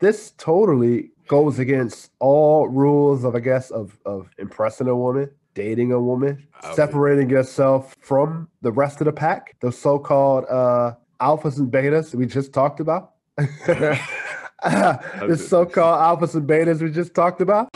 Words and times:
this 0.00 0.32
totally 0.32 1.10
goes 1.28 1.58
against 1.58 2.10
all 2.18 2.68
rules 2.68 3.22
of, 3.24 3.34
I 3.36 3.40
guess, 3.40 3.70
of 3.70 3.96
of 4.04 4.28
impressing 4.38 4.88
a 4.88 4.96
woman, 4.96 5.30
dating 5.54 5.92
a 5.92 6.00
woman, 6.00 6.46
Okay. 6.64 6.74
separating 6.74 7.30
yourself 7.30 7.94
from 8.00 8.48
the 8.62 8.72
rest 8.72 9.00
of 9.00 9.04
the 9.06 9.12
pack, 9.12 9.56
those 9.60 9.78
so-called 9.78 10.44
uh, 10.50 10.92
alphas 11.20 11.58
and 11.58 11.70
betas 11.72 12.14
we 12.14 12.26
just 12.26 12.52
talked 12.52 12.80
about. 12.80 13.12
the 13.66 15.36
so-called 15.48 16.20
alphas 16.20 16.34
and 16.34 16.46
betas 16.48 16.82
we 16.82 16.90
just 16.90 17.14
talked 17.14 17.40
about. 17.40 17.68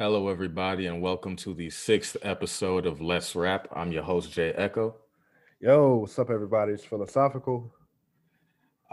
Hello, 0.00 0.28
everybody, 0.28 0.86
and 0.86 1.02
welcome 1.02 1.34
to 1.34 1.52
the 1.52 1.70
sixth 1.70 2.16
episode 2.22 2.86
of 2.86 3.00
Let's 3.00 3.34
Rap. 3.34 3.66
I'm 3.72 3.90
your 3.90 4.04
host, 4.04 4.30
Jay 4.30 4.52
Echo. 4.52 4.94
Yo, 5.60 5.96
what's 5.96 6.16
up, 6.20 6.30
everybody? 6.30 6.72
It's 6.72 6.84
philosophical. 6.84 7.74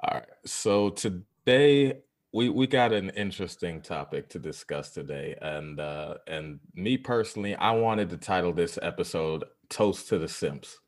All 0.01 0.15
right, 0.15 0.25
so 0.47 0.89
today 0.89 1.99
we 2.33 2.49
we 2.49 2.65
got 2.65 2.91
an 2.91 3.11
interesting 3.11 3.83
topic 3.83 4.29
to 4.29 4.39
discuss 4.39 4.89
today, 4.89 5.35
and 5.43 5.79
uh, 5.79 6.15
and 6.25 6.59
me 6.73 6.97
personally, 6.97 7.55
I 7.55 7.73
wanted 7.73 8.09
to 8.09 8.17
title 8.17 8.51
this 8.51 8.79
episode 8.81 9.43
"Toast 9.69 10.09
to 10.09 10.17
the 10.17 10.27
Simps." 10.27 10.79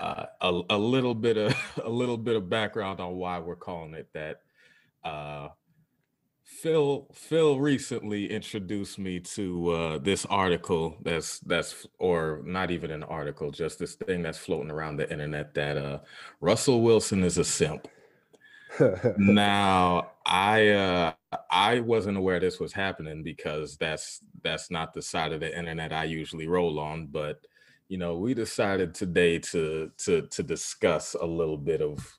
Uh, 0.00 0.24
a, 0.40 0.62
a 0.68 0.78
little 0.78 1.14
bit 1.14 1.36
of 1.36 1.54
a 1.84 1.88
little 1.88 2.18
bit 2.18 2.34
of 2.34 2.50
background 2.50 2.98
on 2.98 3.14
why 3.14 3.38
we're 3.38 3.54
calling 3.54 3.94
it 3.94 4.08
that. 4.14 4.40
Uh, 5.04 5.50
Phil 6.60 7.08
Phil 7.12 7.58
recently 7.58 8.30
introduced 8.30 8.98
me 8.98 9.18
to 9.20 9.70
uh, 9.70 9.98
this 9.98 10.26
article 10.26 10.96
that's 11.02 11.40
that's 11.40 11.86
or 11.98 12.42
not 12.44 12.70
even 12.70 12.90
an 12.90 13.02
article, 13.04 13.50
just 13.50 13.78
this 13.78 13.94
thing 13.94 14.22
that's 14.22 14.38
floating 14.38 14.70
around 14.70 14.96
the 14.96 15.10
internet 15.10 15.54
that 15.54 15.76
uh, 15.76 15.98
Russell 16.40 16.82
Wilson 16.82 17.24
is 17.24 17.38
a 17.38 17.44
simp. 17.44 17.88
now 19.18 20.10
I 20.26 20.68
uh, 20.68 21.12
I 21.50 21.80
wasn't 21.80 22.18
aware 22.18 22.38
this 22.38 22.60
was 22.60 22.72
happening 22.72 23.22
because 23.22 23.76
that's 23.76 24.20
that's 24.42 24.70
not 24.70 24.92
the 24.92 25.02
side 25.02 25.32
of 25.32 25.40
the 25.40 25.58
internet 25.58 25.92
I 25.92 26.04
usually 26.04 26.46
roll 26.46 26.78
on, 26.78 27.06
but 27.06 27.40
you 27.88 27.98
know 27.98 28.16
we 28.16 28.34
decided 28.34 28.94
today 28.94 29.38
to 29.38 29.90
to 29.98 30.22
to 30.28 30.42
discuss 30.42 31.14
a 31.14 31.26
little 31.26 31.58
bit 31.58 31.80
of 31.80 32.18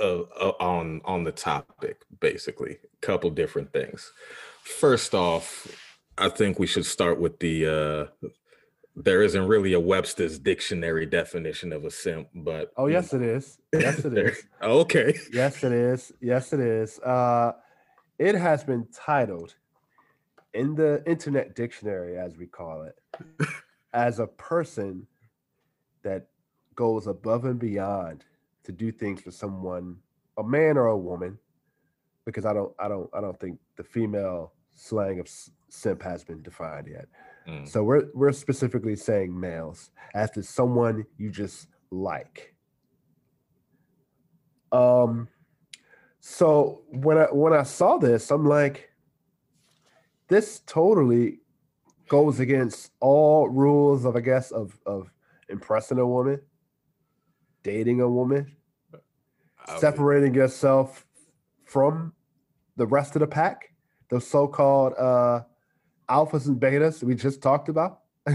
uh, 0.00 0.20
uh, 0.40 0.52
on 0.60 1.00
on 1.04 1.24
the 1.24 1.32
topic 1.32 2.02
basically 2.20 2.78
a 3.02 3.06
couple 3.06 3.30
different 3.30 3.72
things 3.72 4.12
first 4.62 5.14
off 5.14 5.68
i 6.18 6.28
think 6.28 6.58
we 6.58 6.66
should 6.66 6.86
start 6.86 7.20
with 7.20 7.38
the 7.40 7.66
uh 7.66 8.28
there 8.96 9.22
isn't 9.22 9.48
really 9.48 9.72
a 9.72 9.80
webster's 9.80 10.38
dictionary 10.38 11.04
definition 11.04 11.72
of 11.72 11.84
a 11.84 11.90
simp 11.90 12.28
but 12.34 12.72
oh, 12.76 12.86
yes, 12.86 13.12
it 13.12 13.22
is. 13.22 13.58
Yes, 13.72 14.04
it 14.04 14.16
is 14.18 14.44
okay 14.62 15.18
Yes, 15.32 15.64
it 15.64 15.72
is. 15.72 16.12
Yes, 16.20 16.52
it 16.52 16.60
is. 16.60 17.00
Uh, 17.00 17.52
it 18.18 18.36
has 18.36 18.62
been 18.62 18.86
titled 18.92 19.56
in 20.52 20.74
the 20.76 21.02
Internet 21.06 21.56
Dictionary, 21.56 22.16
as 22.16 22.36
we 22.36 22.46
call 22.46 22.82
it, 22.82 22.96
as 23.92 24.20
a 24.20 24.26
person 24.26 25.06
that 26.02 26.28
goes 26.76 27.06
above 27.06 27.44
and 27.44 27.58
beyond 27.58 28.24
to 28.64 28.72
do 28.72 28.90
things 28.92 29.20
for 29.20 29.30
someone, 29.30 29.96
a 30.38 30.42
man 30.42 30.76
or 30.76 30.86
a 30.86 30.96
woman, 30.98 31.38
because 32.24 32.44
I 32.44 32.52
don't, 32.52 32.72
I 32.78 32.88
don't, 32.88 33.08
I 33.14 33.20
don't 33.20 33.38
think 33.38 33.58
the 33.76 33.84
female 33.84 34.52
slang 34.74 35.20
of 35.20 35.28
simp 35.68 36.02
has 36.02 36.24
been 36.24 36.42
defined 36.42 36.88
yet. 36.90 37.06
Mm, 37.48 37.68
So 37.68 37.82
we're 37.84 38.06
we're 38.14 38.32
specifically 38.32 38.96
saying 38.96 39.38
males 39.38 39.90
as 40.14 40.30
to 40.32 40.42
someone 40.42 41.04
you 41.18 41.30
just 41.30 41.68
like. 41.90 42.54
Um 44.72 45.28
so 46.20 46.82
when 46.88 47.18
I 47.18 47.24
when 47.26 47.52
I 47.52 47.64
saw 47.64 47.98
this, 47.98 48.30
I'm 48.30 48.46
like, 48.46 48.90
this 50.28 50.60
totally 50.60 51.40
goes 52.08 52.40
against 52.40 52.92
all 53.00 53.48
rules 53.48 54.04
of 54.06 54.16
I 54.16 54.20
guess 54.20 54.50
of 54.50 54.78
of 54.86 55.12
impressing 55.50 55.98
a 55.98 56.06
woman, 56.06 56.40
dating 57.64 58.00
a 58.00 58.08
woman, 58.08 58.54
separating 59.78 60.34
yourself 60.34 61.04
from 61.64 62.12
the 62.76 62.86
rest 62.86 63.16
of 63.16 63.20
the 63.20 63.26
pack, 63.26 63.72
those 64.10 64.26
so-called 64.26 64.92
uh, 64.96 65.40
alphas 66.08 66.46
and 66.46 66.60
betas 66.60 67.02
we 67.02 67.16
just 67.16 67.42
talked 67.42 67.68
about. 67.68 68.00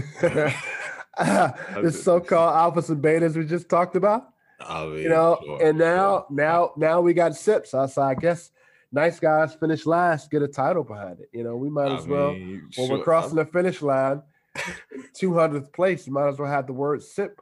the 1.20 1.90
so-called 1.90 2.76
alphas 2.76 2.90
and 2.90 3.02
betas 3.02 3.36
we 3.36 3.44
just 3.46 3.70
talked 3.70 3.96
about. 3.96 4.28
I'll 4.60 4.92
be- 4.92 5.02
You 5.02 5.08
know, 5.08 5.38
sure, 5.42 5.66
and 5.66 5.78
now, 5.78 6.26
sure. 6.28 6.36
now, 6.36 6.72
now 6.76 7.00
we 7.00 7.14
got 7.14 7.34
sips. 7.34 7.70
So, 7.70 7.86
so 7.86 8.02
I 8.02 8.14
guess 8.14 8.50
nice 8.92 9.18
guys 9.20 9.54
finish 9.54 9.86
last, 9.86 10.30
get 10.30 10.42
a 10.42 10.48
title 10.48 10.84
behind 10.84 11.20
it. 11.20 11.30
You 11.32 11.44
know, 11.44 11.56
we 11.56 11.70
might 11.70 11.92
I 11.92 11.96
as 11.96 12.06
well 12.06 12.32
mean, 12.32 12.68
when 12.76 12.88
sure, 12.88 12.98
we're 12.98 13.04
crossing 13.04 13.36
the 13.36 13.46
finish 13.46 13.80
line, 13.80 14.22
200th 14.56 15.72
place, 15.72 16.06
you 16.06 16.12
might 16.12 16.28
as 16.28 16.38
well 16.38 16.50
have 16.50 16.66
the 16.66 16.72
word 16.72 17.02
sip 17.02 17.40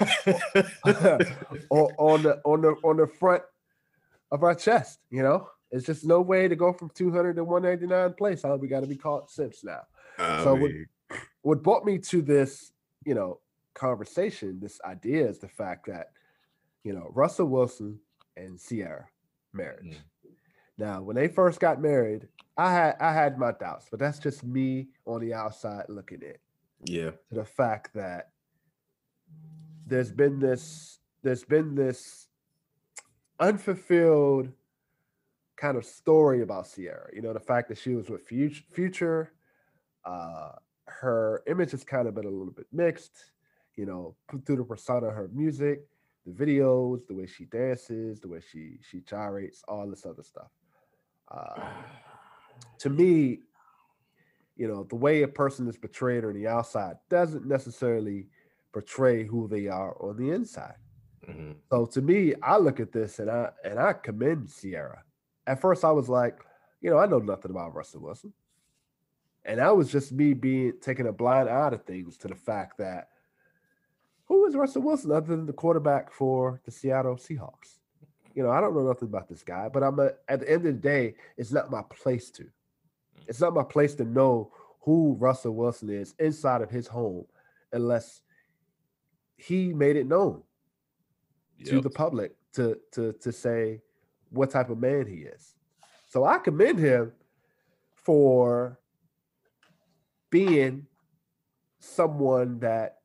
or 1.70 1.92
on 1.98 2.22
the 2.22 2.40
on 2.44 2.60
the 2.62 2.74
on 2.82 2.96
the 2.96 3.06
front 3.06 3.42
of 4.30 4.42
our 4.42 4.54
chest. 4.54 5.00
You 5.10 5.22
know, 5.22 5.48
it's 5.70 5.86
just 5.86 6.04
no 6.04 6.20
way 6.20 6.48
to 6.48 6.56
go 6.56 6.72
from 6.72 6.90
200 6.90 7.36
to 7.36 7.44
199 7.44 8.14
place. 8.14 8.42
How 8.42 8.56
we 8.56 8.68
got 8.68 8.80
to 8.80 8.86
be 8.86 8.96
called 8.96 9.30
sips 9.30 9.64
now. 9.64 9.82
I 10.18 10.44
so 10.44 10.54
would- 10.54 10.72
mean, 10.72 10.86
What 11.42 11.62
brought 11.62 11.84
me 11.84 11.98
to 11.98 12.22
this, 12.22 12.72
you 13.04 13.14
know, 13.14 13.40
conversation, 13.74 14.58
this 14.60 14.80
idea 14.84 15.28
is 15.28 15.38
the 15.38 15.48
fact 15.48 15.86
that, 15.86 16.10
you 16.82 16.92
know, 16.92 17.10
Russell 17.14 17.46
Wilson 17.46 17.98
and 18.36 18.58
Ciara 18.60 19.06
marriage. 19.52 19.96
Mm. 19.96 19.96
Now, 20.78 21.02
when 21.02 21.16
they 21.16 21.28
first 21.28 21.58
got 21.58 21.80
married, 21.80 22.28
I 22.56 22.72
had 22.72 22.96
I 23.00 23.12
had 23.12 23.38
my 23.38 23.52
doubts, 23.52 23.86
but 23.90 23.98
that's 23.98 24.18
just 24.18 24.44
me 24.44 24.88
on 25.04 25.20
the 25.20 25.34
outside 25.34 25.84
looking 25.88 26.22
in 26.22 26.34
yeah 26.84 27.10
to 27.10 27.34
the 27.34 27.44
fact 27.44 27.94
that 27.94 28.30
there's 29.86 30.12
been 30.12 30.38
this 30.38 31.00
there's 31.22 31.44
been 31.44 31.74
this 31.74 32.28
unfulfilled 33.40 34.52
kind 35.56 35.76
of 35.76 35.84
story 35.84 36.42
about 36.42 36.68
Ciara. 36.74 37.08
You 37.14 37.22
know, 37.22 37.32
the 37.32 37.40
fact 37.40 37.68
that 37.68 37.78
she 37.78 37.94
was 37.94 38.08
with 38.10 38.22
Future, 38.22 38.62
Future 38.72 39.32
uh, 40.04 40.52
her 40.84 41.42
image 41.46 41.72
has 41.72 41.84
kind 41.84 42.06
of 42.06 42.14
been 42.14 42.26
a 42.26 42.30
little 42.30 42.52
bit 42.52 42.66
mixed. 42.72 43.32
You 43.76 43.86
know, 43.86 44.16
through 44.46 44.56
the 44.56 44.64
persona 44.64 45.08
of 45.08 45.14
her 45.14 45.28
music, 45.34 45.86
the 46.24 46.32
videos, 46.32 47.06
the 47.06 47.14
way 47.14 47.26
she 47.26 47.44
dances, 47.44 48.20
the 48.20 48.28
way 48.28 48.40
she 48.40 48.78
she 48.88 49.00
gyrates, 49.00 49.62
all 49.68 49.88
this 49.88 50.06
other 50.06 50.22
stuff. 50.22 50.48
Uh, 51.28 51.68
to 52.78 52.90
me, 52.90 53.40
you 54.56 54.68
know, 54.68 54.84
the 54.84 54.96
way 54.96 55.22
a 55.22 55.28
person 55.28 55.68
is 55.68 55.76
portrayed 55.76 56.24
on 56.24 56.34
the 56.34 56.46
outside 56.46 56.96
doesn't 57.08 57.46
necessarily 57.46 58.28
portray 58.72 59.24
who 59.24 59.48
they 59.48 59.68
are 59.68 59.96
on 60.02 60.16
the 60.16 60.30
inside. 60.30 60.76
Mhm. 61.26 61.56
So 61.70 61.86
to 61.86 62.02
me, 62.02 62.34
I 62.42 62.56
look 62.58 62.78
at 62.80 62.92
this 62.92 63.18
and 63.18 63.30
I 63.30 63.50
and 63.64 63.78
I 63.78 63.92
commend 63.92 64.48
Ciara. 64.48 65.02
At 65.46 65.60
first, 65.60 65.84
I 65.84 65.90
was 65.90 66.08
like, 66.08 66.38
you 66.80 66.90
know, 66.90 66.98
I 66.98 67.06
know 67.06 67.18
nothing 67.18 67.50
about 67.50 67.74
Russell 67.74 68.02
Wilson, 68.02 68.32
and 69.44 69.58
that 69.58 69.76
was 69.76 69.90
just 69.90 70.12
me 70.12 70.34
being 70.34 70.74
taking 70.80 71.06
a 71.06 71.12
blind 71.12 71.48
eye 71.48 71.70
to 71.70 71.78
things 71.78 72.16
to 72.18 72.28
the 72.28 72.34
fact 72.34 72.78
that 72.78 73.10
who 74.26 74.44
is 74.46 74.56
Russell 74.56 74.82
Wilson 74.82 75.12
other 75.12 75.26
than 75.36 75.46
the 75.46 75.52
quarterback 75.52 76.10
for 76.10 76.60
the 76.64 76.70
Seattle 76.70 77.16
Seahawks? 77.16 77.78
You 78.36 78.42
know, 78.42 78.50
I 78.50 78.60
don't 78.60 78.74
know 78.74 78.86
nothing 78.86 79.08
about 79.08 79.28
this 79.30 79.42
guy, 79.42 79.70
but 79.70 79.82
I'm 79.82 79.98
a, 79.98 80.10
at 80.28 80.40
the 80.40 80.48
end 80.48 80.66
of 80.66 80.74
the 80.74 80.80
day, 80.80 81.14
it's 81.38 81.52
not 81.52 81.70
my 81.70 81.80
place 81.88 82.30
to. 82.32 82.42
Mm. 82.42 82.48
It's 83.28 83.40
not 83.40 83.54
my 83.54 83.64
place 83.64 83.94
to 83.94 84.04
know 84.04 84.52
who 84.82 85.16
Russell 85.18 85.54
Wilson 85.54 85.88
is 85.88 86.14
inside 86.18 86.60
of 86.60 86.70
his 86.70 86.86
home 86.86 87.24
unless 87.72 88.20
he 89.38 89.72
made 89.72 89.96
it 89.96 90.06
known 90.06 90.42
to 91.64 91.80
the 91.80 91.90
public 91.90 92.36
to 92.52 92.78
to 92.92 93.14
to 93.14 93.32
say 93.32 93.80
what 94.30 94.50
type 94.50 94.68
of 94.68 94.78
man 94.78 95.06
he 95.06 95.22
is. 95.22 95.54
So 96.06 96.24
I 96.24 96.38
commend 96.38 96.78
him 96.78 97.12
for 97.94 98.78
being 100.30 100.86
someone 101.80 102.58
that 102.60 102.98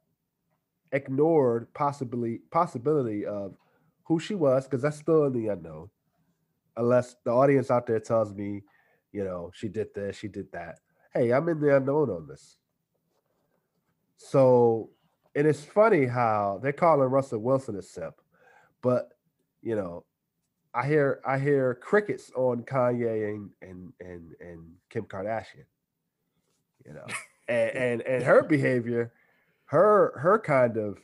ignored 0.91 1.73
possibly 1.73 2.39
possibility 2.51 3.25
of 3.25 3.55
who 4.03 4.19
she 4.19 4.35
was 4.35 4.65
because 4.65 4.81
that's 4.81 4.97
still 4.97 5.25
in 5.25 5.33
the 5.33 5.47
unknown. 5.49 5.89
Unless 6.77 7.15
the 7.23 7.31
audience 7.31 7.69
out 7.69 7.85
there 7.85 7.99
tells 7.99 8.33
me 8.33 8.63
you 9.11 9.23
know 9.23 9.51
she 9.53 9.67
did 9.67 9.93
this 9.93 10.17
she 10.17 10.27
did 10.27 10.51
that. 10.51 10.79
Hey 11.13 11.31
i'm 11.31 11.47
in 11.49 11.59
the 11.59 11.75
unknown 11.75 12.09
on 12.09 12.27
this. 12.27 12.57
So 14.17 14.89
and 15.35 15.47
it's 15.47 15.63
funny 15.63 16.05
how 16.05 16.59
they're 16.61 16.73
calling 16.73 17.09
russell 17.09 17.39
wilson 17.39 17.77
a 17.77 17.81
simp 17.81 18.15
but 18.81 19.09
you 19.61 19.75
know 19.75 20.03
I 20.73 20.87
hear 20.87 21.21
I 21.25 21.37
hear 21.37 21.75
crickets 21.75 22.31
on 22.35 22.63
Kanye 22.63 23.29
and 23.29 23.49
and 23.61 23.93
and 23.99 24.33
and 24.39 24.71
Kim 24.89 25.03
Kardashian. 25.03 25.65
You 26.85 26.93
know, 26.93 27.05
and 27.47 27.71
and 27.71 28.01
and 28.01 28.23
her 28.23 28.43
behavior, 28.43 29.11
her 29.65 30.17
her 30.17 30.39
kind 30.39 30.77
of 30.77 30.97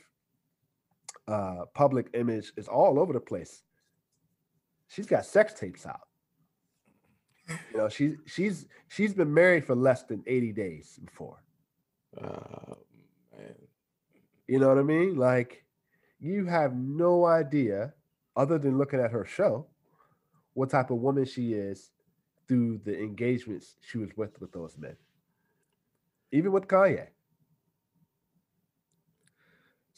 uh 1.27 1.65
public 1.73 2.09
image 2.13 2.53
is 2.57 2.67
all 2.67 2.99
over 2.99 3.13
the 3.13 3.19
place. 3.19 3.63
She's 4.87 5.05
got 5.05 5.25
sex 5.25 5.53
tapes 5.53 5.85
out. 5.85 6.07
You 7.71 7.77
know, 7.77 7.89
she's 7.89 8.15
she's 8.25 8.65
she's 8.87 9.13
been 9.13 9.33
married 9.33 9.65
for 9.65 9.75
less 9.75 10.03
than 10.03 10.23
80 10.27 10.51
days 10.53 10.99
before. 11.03 11.43
Uh, 12.19 12.75
man. 13.37 13.55
You 14.47 14.59
know 14.59 14.69
what 14.69 14.77
I 14.77 14.83
mean? 14.83 15.15
Like 15.15 15.63
you 16.19 16.45
have 16.45 16.75
no 16.75 17.25
idea, 17.25 17.93
other 18.35 18.57
than 18.57 18.77
looking 18.77 18.99
at 18.99 19.11
her 19.11 19.25
show, 19.25 19.67
what 20.53 20.69
type 20.69 20.89
of 20.89 20.97
woman 20.97 21.25
she 21.25 21.53
is 21.53 21.91
through 22.47 22.79
the 22.85 22.97
engagements 22.97 23.75
she 23.81 23.97
was 23.97 24.09
with 24.15 24.39
with 24.41 24.51
those 24.51 24.77
men. 24.77 24.95
Even 26.31 26.51
with 26.51 26.67
Kanye. 26.67 27.07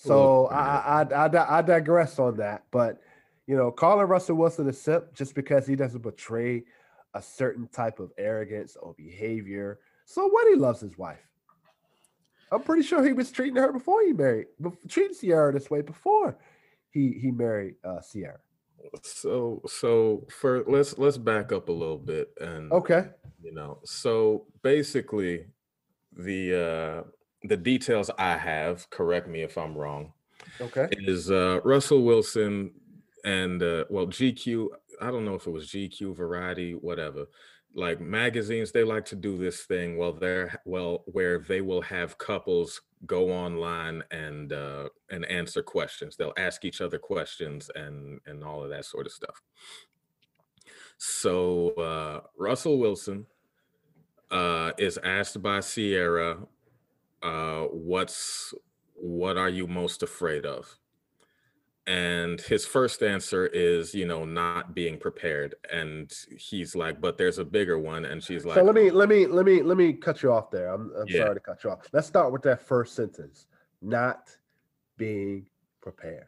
So 0.01 0.45
I, 0.47 1.03
I 1.03 1.27
I 1.27 1.57
I 1.57 1.61
digress 1.61 2.19
on 2.19 2.37
that, 2.37 2.63
but 2.71 3.01
you 3.47 3.57
know, 3.57 3.69
calling 3.69 4.07
Russell 4.07 4.37
Wilson 4.37 4.69
a 4.69 4.73
simp 4.73 5.13
just 5.13 5.35
because 5.35 5.67
he 5.67 5.75
doesn't 5.75 6.01
betray 6.03 6.63
a 7.13 7.21
certain 7.21 7.67
type 7.67 7.99
of 7.99 8.11
arrogance 8.17 8.77
or 8.79 8.93
behavior. 8.93 9.79
So 10.05 10.27
what? 10.29 10.47
He 10.47 10.55
loves 10.55 10.79
his 10.79 10.97
wife. 10.97 11.19
I'm 12.51 12.61
pretty 12.63 12.83
sure 12.83 13.03
he 13.03 13.11
was 13.11 13.29
treating 13.29 13.57
her 13.57 13.73
before 13.73 14.01
he 14.03 14.13
married, 14.13 14.47
treating 14.87 15.17
Ciara 15.17 15.51
this 15.51 15.69
way 15.69 15.81
before 15.81 16.37
he 16.91 17.11
he 17.21 17.31
married 17.31 17.75
uh, 17.83 17.99
Ciara. 17.99 18.39
So 19.03 19.61
so 19.67 20.25
for 20.31 20.63
let's 20.65 20.97
let's 20.97 21.17
back 21.17 21.51
up 21.51 21.67
a 21.67 21.73
little 21.73 21.97
bit 21.97 22.29
and 22.39 22.71
Okay. 22.71 23.09
you 23.41 23.53
know 23.53 23.79
so 23.83 24.45
basically 24.63 25.47
the 26.13 27.03
uh 27.05 27.09
the 27.43 27.57
details 27.57 28.09
I 28.17 28.37
have, 28.37 28.89
correct 28.89 29.27
me 29.27 29.41
if 29.43 29.57
I'm 29.57 29.77
wrong, 29.77 30.13
Okay. 30.61 30.87
is 30.91 31.31
uh 31.31 31.61
Russell 31.63 32.03
Wilson 32.03 32.73
and 33.25 33.61
uh 33.63 33.85
well 33.89 34.07
GQ, 34.07 34.69
I 35.01 35.11
don't 35.11 35.25
know 35.25 35.35
if 35.35 35.47
it 35.47 35.51
was 35.51 35.67
GQ, 35.69 36.15
Variety, 36.15 36.73
whatever. 36.75 37.27
Like 37.75 38.01
magazines, 38.01 38.71
they 38.71 38.83
like 38.83 39.05
to 39.05 39.15
do 39.15 39.37
this 39.37 39.65
thing 39.65 39.97
well 39.97 40.13
they're 40.13 40.59
well 40.65 41.03
where 41.05 41.39
they 41.39 41.61
will 41.61 41.81
have 41.83 42.17
couples 42.17 42.81
go 43.05 43.31
online 43.31 44.03
and 44.11 44.51
uh 44.53 44.89
and 45.11 45.25
answer 45.25 45.61
questions. 45.63 46.15
They'll 46.17 46.33
ask 46.37 46.65
each 46.65 46.81
other 46.81 46.99
questions 46.99 47.69
and 47.75 48.19
and 48.25 48.43
all 48.43 48.63
of 48.63 48.69
that 48.71 48.85
sort 48.85 49.05
of 49.05 49.11
stuff. 49.13 49.41
So 50.97 51.69
uh 51.71 52.21
Russell 52.37 52.79
Wilson 52.79 53.25
uh 54.31 54.71
is 54.77 54.97
asked 54.99 55.41
by 55.41 55.61
Ciara 55.61 56.45
uh 57.21 57.63
what's 57.65 58.53
what 58.95 59.37
are 59.37 59.49
you 59.49 59.67
most 59.67 60.03
afraid 60.03 60.45
of 60.45 60.77
and 61.87 62.41
his 62.41 62.65
first 62.65 63.01
answer 63.01 63.47
is 63.47 63.93
you 63.95 64.05
know 64.05 64.25
not 64.25 64.75
being 64.75 64.97
prepared 64.97 65.55
and 65.71 66.11
he's 66.37 66.75
like 66.75 67.01
but 67.01 67.17
there's 67.17 67.39
a 67.39 67.45
bigger 67.45 67.79
one 67.79 68.05
and 68.05 68.23
she's 68.23 68.45
like 68.45 68.55
So 68.55 68.63
let 68.63 68.75
me 68.75 68.89
let 68.91 69.09
me 69.09 69.25
let 69.27 69.45
me 69.45 69.61
let 69.61 69.77
me 69.77 69.93
cut 69.93 70.23
you 70.23 70.31
off 70.31 70.49
there. 70.51 70.69
I'm 70.73 70.91
I'm 70.95 71.07
Yeah. 71.07 71.09
sorry 71.09 71.35
to 71.35 71.39
cut 71.39 71.63
you 71.63 71.71
off. 71.71 71.87
Let's 71.93 72.07
start 72.07 72.31
with 72.31 72.41
that 72.43 72.61
first 72.61 72.95
sentence. 72.95 73.47
Not 73.81 74.35
being 74.97 75.47
prepared. 75.81 76.27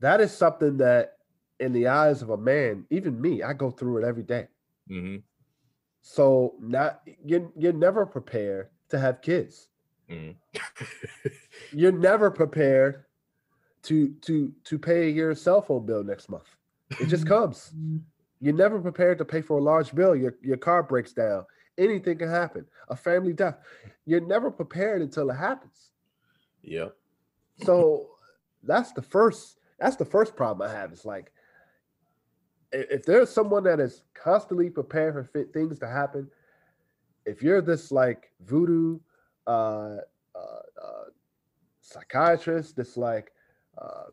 That 0.00 0.20
is 0.20 0.32
something 0.36 0.78
that 0.78 1.18
in 1.60 1.72
the 1.72 1.88
eyes 1.88 2.22
of 2.22 2.30
a 2.30 2.36
man, 2.36 2.86
even 2.90 3.20
me, 3.20 3.42
I 3.42 3.52
go 3.52 3.70
through 3.70 3.98
it 3.98 4.04
every 4.04 4.22
day. 4.22 4.48
mhm, 4.86 5.22
So 6.02 6.54
not 6.60 7.02
you're 7.24 7.50
you're 7.56 7.72
never 7.72 8.06
prepared 8.06 8.68
to 8.88 8.98
have 8.98 9.20
kids. 9.22 9.68
mhm. 10.10 10.36
You're 11.72 11.92
never 11.92 12.30
prepared 12.30 13.04
to 13.84 14.08
to 14.22 14.52
to 14.64 14.78
pay 14.78 15.10
your 15.10 15.34
cell 15.34 15.62
phone 15.62 15.86
bill 15.86 16.02
next 16.02 16.28
month. 16.28 16.56
It 17.00 17.06
just 17.06 17.26
comes. 17.34 17.72
You're 18.40 18.54
never 18.54 18.80
prepared 18.80 19.18
to 19.18 19.24
pay 19.24 19.40
for 19.42 19.58
a 19.58 19.62
large 19.62 19.94
bill. 19.94 20.16
Your 20.16 20.34
your 20.42 20.56
car 20.56 20.82
breaks 20.82 21.12
down. 21.12 21.44
Anything 21.78 22.18
can 22.18 22.28
happen. 22.28 22.66
A 22.88 22.96
family 22.96 23.32
death. 23.32 23.58
You're 24.04 24.20
never 24.20 24.50
prepared 24.50 25.02
until 25.02 25.30
it 25.30 25.34
happens. 25.36 25.90
Yeah. 26.62 26.88
So 27.62 28.08
that's 28.62 28.92
the 28.92 29.02
first 29.02 29.58
that's 29.78 29.96
the 29.96 30.04
first 30.04 30.34
problem 30.36 30.68
I 30.68 30.72
have. 30.74 30.92
It's 30.92 31.04
like 31.04 31.32
if 32.72 33.04
there's 33.04 33.30
someone 33.30 33.64
that 33.64 33.80
is 33.80 34.02
constantly 34.14 34.70
prepared 34.70 35.14
for 35.14 35.24
fit 35.24 35.52
things 35.52 35.78
to 35.80 35.88
happen, 35.88 36.28
if 37.26 37.42
you're 37.42 37.60
this 37.60 37.90
like 37.90 38.30
voodoo 38.40 38.98
uh, 39.46 39.96
uh, 40.34 40.62
uh, 40.82 41.04
psychiatrist, 41.80 42.76
this 42.76 42.96
like 42.96 43.32
uh, 43.78 44.04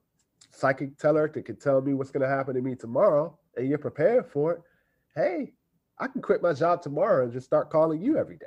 psychic 0.51 0.97
teller 0.97 1.29
that 1.33 1.45
can 1.45 1.55
tell 1.55 1.81
me 1.81 1.93
what's 1.93 2.11
going 2.11 2.21
to 2.21 2.27
happen 2.27 2.55
to 2.55 2.61
me 2.61 2.75
tomorrow, 2.75 3.37
and 3.55 3.67
you're 3.67 3.77
prepared 3.77 4.25
for 4.25 4.53
it, 4.53 4.61
hey, 5.15 5.53
I 5.99 6.07
can 6.07 6.21
quit 6.21 6.41
my 6.41 6.53
job 6.53 6.81
tomorrow 6.81 7.23
and 7.23 7.33
just 7.33 7.45
start 7.45 7.69
calling 7.69 8.01
you 8.01 8.17
every 8.17 8.37
day. 8.37 8.45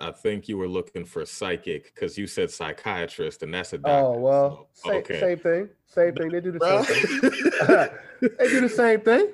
I 0.00 0.10
think 0.10 0.48
you 0.48 0.56
were 0.56 0.68
looking 0.68 1.04
for 1.04 1.24
psychic 1.24 1.94
because 1.94 2.16
you 2.16 2.26
said 2.26 2.50
psychiatrist 2.50 3.42
and 3.42 3.52
that's 3.52 3.72
a 3.72 3.76
oh, 3.76 3.78
doctor. 3.78 4.06
Oh 4.06 4.18
well, 4.18 4.68
so- 4.72 4.90
same, 4.90 4.98
okay 4.98 5.20
same 5.20 5.38
thing, 5.38 5.68
same 5.86 6.14
thing. 6.14 6.30
They 6.30 6.40
do 6.40 6.52
the 6.52 6.58
Bruh. 6.58 6.84
same 6.84 7.30
thing. 7.30 8.30
they 8.38 8.48
do 8.48 8.60
the 8.60 8.68
same 8.68 9.00
thing. 9.00 9.32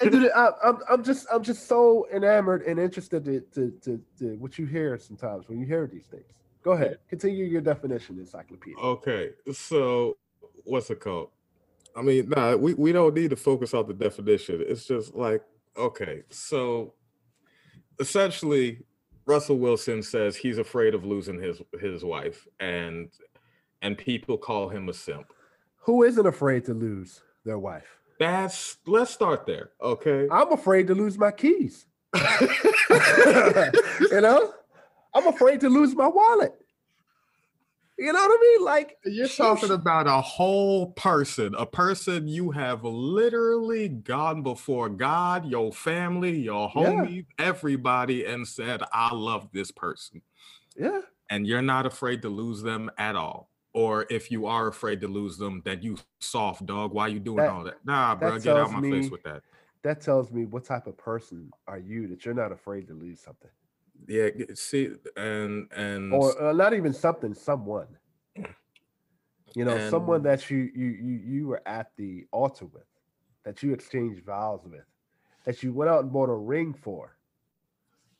They 0.00 0.10
do 0.10 0.20
the, 0.20 0.32
I, 0.36 0.50
I'm, 0.68 0.78
I'm 0.88 1.04
just, 1.04 1.26
I'm 1.32 1.42
just 1.42 1.66
so 1.66 2.06
enamored 2.12 2.62
and 2.62 2.78
interested 2.78 3.24
to, 3.24 3.40
to, 3.40 3.70
to, 3.82 4.00
to 4.18 4.36
what 4.38 4.58
you 4.58 4.66
hear 4.66 4.98
sometimes 4.98 5.48
when 5.48 5.58
you 5.60 5.66
hear 5.66 5.86
these 5.86 6.06
things. 6.06 6.24
Go 6.62 6.72
ahead, 6.72 6.98
continue 7.08 7.44
your 7.44 7.60
definition, 7.60 8.18
encyclopedia. 8.18 8.78
Okay, 8.78 9.30
so 9.52 10.16
what's 10.64 10.90
it 10.90 11.00
called? 11.00 11.30
I 11.94 12.02
mean, 12.02 12.28
nah, 12.28 12.56
we, 12.56 12.74
we 12.74 12.92
don't 12.92 13.14
need 13.14 13.30
to 13.30 13.36
focus 13.36 13.72
on 13.72 13.86
the 13.86 13.94
definition. 13.94 14.62
It's 14.66 14.84
just 14.84 15.14
like, 15.14 15.42
okay, 15.76 16.22
so 16.30 16.94
essentially, 18.00 18.84
Russell 19.26 19.58
Wilson 19.58 20.02
says 20.02 20.36
he's 20.36 20.58
afraid 20.58 20.94
of 20.94 21.04
losing 21.04 21.40
his 21.40 21.60
his 21.80 22.04
wife, 22.04 22.46
and 22.60 23.08
and 23.82 23.98
people 23.98 24.38
call 24.38 24.68
him 24.68 24.88
a 24.88 24.92
simp. 24.92 25.32
Who 25.78 26.04
isn't 26.04 26.26
afraid 26.26 26.64
to 26.66 26.74
lose 26.74 27.22
their 27.44 27.58
wife? 27.58 27.98
That's 28.18 28.78
let's 28.86 29.10
start 29.10 29.46
there, 29.46 29.70
okay? 29.82 30.28
I'm 30.30 30.52
afraid 30.52 30.86
to 30.88 30.94
lose 30.94 31.18
my 31.18 31.32
keys. 31.32 31.86
you 32.14 32.20
know, 34.20 34.54
I'm 35.14 35.26
afraid 35.26 35.60
to 35.60 35.68
lose 35.68 35.94
my 35.94 36.06
wallet. 36.06 36.54
You 37.98 38.12
know 38.12 38.20
what 38.20 38.38
I 38.38 38.42
mean? 38.42 38.64
Like 38.64 38.98
You're 39.06 39.26
talking 39.28 39.70
about 39.70 40.06
a 40.06 40.20
whole 40.20 40.92
person, 40.92 41.54
a 41.56 41.64
person 41.64 42.28
you 42.28 42.50
have 42.50 42.84
literally 42.84 43.88
gone 43.88 44.42
before 44.42 44.88
God, 44.90 45.46
your 45.46 45.72
family, 45.72 46.38
your 46.40 46.70
Yeah. 46.76 46.82
homies, 46.82 47.26
everybody, 47.38 48.24
and 48.26 48.46
said, 48.46 48.82
I 48.92 49.14
love 49.14 49.48
this 49.52 49.70
person. 49.70 50.22
yeah. 50.76 51.00
And 51.30 51.46
you're 51.46 51.62
not 51.62 51.86
afraid 51.86 52.22
to 52.22 52.28
lose 52.28 52.62
them 52.62 52.88
at 52.98 53.16
all. 53.16 53.50
Or 53.72 54.06
if 54.10 54.30
you 54.30 54.46
are 54.46 54.68
afraid 54.68 55.00
to 55.00 55.08
lose 55.08 55.38
them, 55.38 55.60
that 55.64 55.82
you 55.82 55.96
soft 56.20 56.64
dog. 56.66 56.92
Why 56.92 57.08
you 57.08 57.18
doing 57.18 57.38
That- 57.38 57.50
all 57.50 57.64
that? 57.64 57.84
Nah, 57.84 58.14
that 58.14 58.20
bro, 58.20 58.38
get 58.38 58.56
out 58.56 58.70
my 58.72 58.80
me- 58.80 58.90
face 59.02 59.10
with 59.10 59.22
that. 59.24 59.42
that 59.82 60.00
tells 60.00 60.30
me 60.30 60.44
what 60.44 60.64
type 60.64 60.86
of 60.86 60.96
person 60.98 61.50
are 61.66 61.78
you 61.78 62.06
that 62.08 62.24
you're 62.24 62.34
not 62.34 62.52
afraid 62.52 62.86
to 62.88 62.94
lose 62.94 63.20
something 63.20 63.50
Yeah, 64.06 64.28
see, 64.54 64.90
and 65.16 65.70
and 65.74 66.12
or 66.12 66.40
uh, 66.40 66.52
not 66.52 66.74
even 66.74 66.92
something 66.92 67.34
someone. 67.34 67.88
You 69.54 69.64
know 69.64 69.88
someone 69.90 70.22
that 70.24 70.50
you 70.50 70.70
you 70.74 70.86
you 70.86 71.20
you 71.24 71.46
were 71.46 71.62
at 71.66 71.90
the 71.96 72.26
altar 72.30 72.66
with 72.66 72.84
that 73.44 73.62
you 73.62 73.72
exchanged 73.72 74.24
vows 74.24 74.60
with 74.64 74.84
that 75.44 75.62
you 75.62 75.72
went 75.72 75.90
out 75.90 76.02
and 76.02 76.12
bought 76.12 76.28
a 76.28 76.34
ring 76.34 76.74
for 76.74 77.16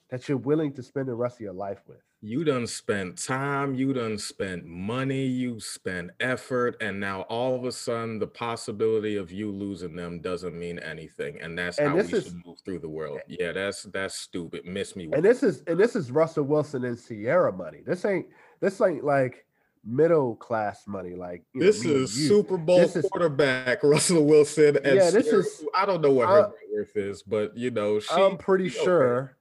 that 0.09 0.29
you're 0.29 0.39
willing 0.39 0.73
to 0.73 0.83
spend 0.83 1.09
the 1.09 1.15
rest 1.15 1.37
of 1.37 1.41
your 1.41 1.53
life 1.53 1.83
with 1.87 2.01
you 2.27 2.43
done 2.43 2.67
spent 2.67 3.17
time, 3.23 3.75
you 3.75 3.93
done 3.93 4.19
spent 4.19 4.65
money, 4.67 5.25
you 5.27 5.61
spent 5.61 6.11
effort, 6.19 6.77
and 6.81 6.99
now 6.99 7.21
all 7.23 7.55
of 7.55 7.65
a 7.65 7.71
sudden 7.71 8.19
the 8.19 8.27
possibility 8.27 9.17
of 9.17 9.31
you 9.31 9.51
losing 9.53 9.95
them 9.95 10.19
doesn't 10.21 10.59
mean 10.59 10.79
anything. 10.81 11.41
And 11.41 11.57
that's 11.57 11.79
And 11.79 11.89
how 11.91 11.95
we 11.95 12.01
is- 12.01 12.11
should 12.25 12.45
move 12.45 12.59
through 12.65 12.81
the 12.81 12.89
world. 12.89 13.21
Yeah, 13.29 13.53
that's 13.53 13.85
that's 13.93 14.17
stupid. 14.17 14.65
Miss 14.67 14.97
me. 14.97 15.09
and 15.13 15.25
this 15.25 15.43
is 15.45 15.63
and 15.69 15.79
this 15.79 15.95
is 15.95 16.11
russell 16.11 16.45
wilson 16.45 16.85
and 16.85 16.99
ciara 16.99 17.53
money 17.53 17.83
this 17.87 18.05
ain't 18.05 18.27
this 18.61 18.81
ain't 18.81 19.05
like 19.05 19.47
middle 19.85 20.35
class 20.35 20.87
money 20.89 21.15
like 21.15 21.45
know, 21.55 21.65
this 21.67 21.85
me 21.85 21.93
is. 21.93 22.13
Super 22.29 22.57
Bowl 22.57 22.81
This 22.81 22.97
is- 22.97 23.07
quarterback 23.09 23.83
Russell 23.85 24.25
Wilson. 24.25 24.79
And 24.85 24.97
Yeah, 24.97 25.11
this 25.11 25.27
Ciara, 25.27 25.39
is- 25.41 25.65
I 25.77 25.87
don't 25.87 26.01
know 26.01 26.11
what 26.13 26.29
her 26.29 26.47
uh, 26.47 26.51
worth 26.73 26.97
is, 26.97 27.23
but 27.23 27.57
you 27.57 27.71
know, 27.71 28.01
she 28.01 28.13
I'm 28.13 28.37
pretty 28.37 28.69
she 28.69 28.79
okay. 28.79 28.85
sure. 28.85 29.37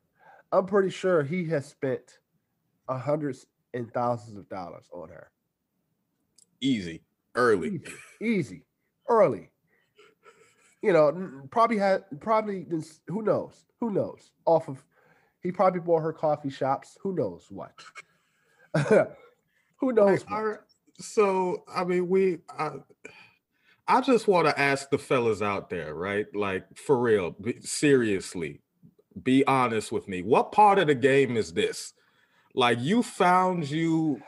I'm 0.51 0.67
pretty 0.67 0.91
sure 0.91 1.23
he 1.23 1.45
has 1.45 1.65
spent 1.65 2.19
a 2.87 2.97
hundreds 2.97 3.47
and 3.73 3.91
thousands 3.93 4.37
of 4.37 4.47
dollars 4.49 4.85
on 4.91 5.09
her. 5.09 5.31
easy, 6.61 7.01
early. 7.35 7.81
Easy, 8.21 8.33
easy, 8.33 8.65
early. 9.09 9.49
you 10.81 10.93
know, 10.93 11.41
probably 11.51 11.77
had 11.77 12.03
probably 12.19 12.65
who 13.07 13.21
knows, 13.21 13.65
who 13.79 13.91
knows 13.91 14.31
off 14.45 14.67
of. 14.67 14.83
He 15.41 15.51
probably 15.51 15.79
bought 15.79 15.99
her 15.99 16.13
coffee 16.13 16.49
shops. 16.49 16.97
Who 17.01 17.13
knows 17.13 17.47
what? 17.49 17.71
who 19.77 19.91
knows? 19.93 20.23
What? 20.23 20.63
so 20.99 21.63
I 21.73 21.83
mean, 21.83 22.07
we. 22.07 22.39
I, 22.57 22.71
I 23.87 24.01
just 24.01 24.27
want 24.27 24.47
to 24.47 24.59
ask 24.59 24.89
the 24.89 24.97
fellas 24.97 25.43
out 25.43 25.69
there, 25.69 25.93
right? 25.93 26.25
Like 26.33 26.65
for 26.75 26.97
real, 26.97 27.35
seriously, 27.61 28.61
be 29.21 29.45
honest 29.45 29.91
with 29.91 30.07
me. 30.07 30.23
What 30.23 30.51
part 30.51 30.79
of 30.79 30.87
the 30.87 30.95
game 30.95 31.37
is 31.37 31.53
this? 31.53 31.93
Like 32.55 32.79
you 32.79 33.03
found 33.03 33.69
you 33.69 34.21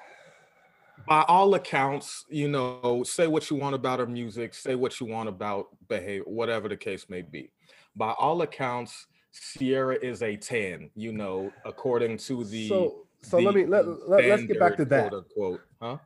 by 1.08 1.24
all 1.30 1.56
accounts, 1.56 2.26
you 2.28 2.50
know, 2.50 3.04
say 3.06 3.28
what 3.28 3.50
you 3.50 3.56
want 3.56 3.74
about 3.74 4.00
her 4.00 4.06
music, 4.06 4.54
say 4.54 4.76
what 4.76 5.00
you 5.00 5.08
want 5.08 5.30
about 5.30 5.68
behavior, 5.88 6.26
whatever 6.26 6.68
the 6.68 6.76
case 6.76 7.10
may 7.10 7.22
be. 7.22 7.52
By 7.96 8.12
all 8.12 8.42
accounts, 8.42 9.08
Ciara 9.32 9.96
is 9.96 10.22
a 10.22 10.36
10, 10.36 10.90
you 10.96 11.14
know, 11.14 11.54
according 11.64 12.18
to 12.18 12.44
the 12.44 12.68
So 12.68 13.08
so 13.22 13.38
the, 13.38 13.44
let 13.44 13.56
me 13.56 13.66
let, 13.66 13.86
let 14.10 14.26
us 14.26 14.42
get 14.44 14.60
back 14.60 14.76
to 14.78 14.86
that. 14.86 15.10
Quote 15.10 15.24
unquote, 15.24 15.62
huh? 15.82 15.98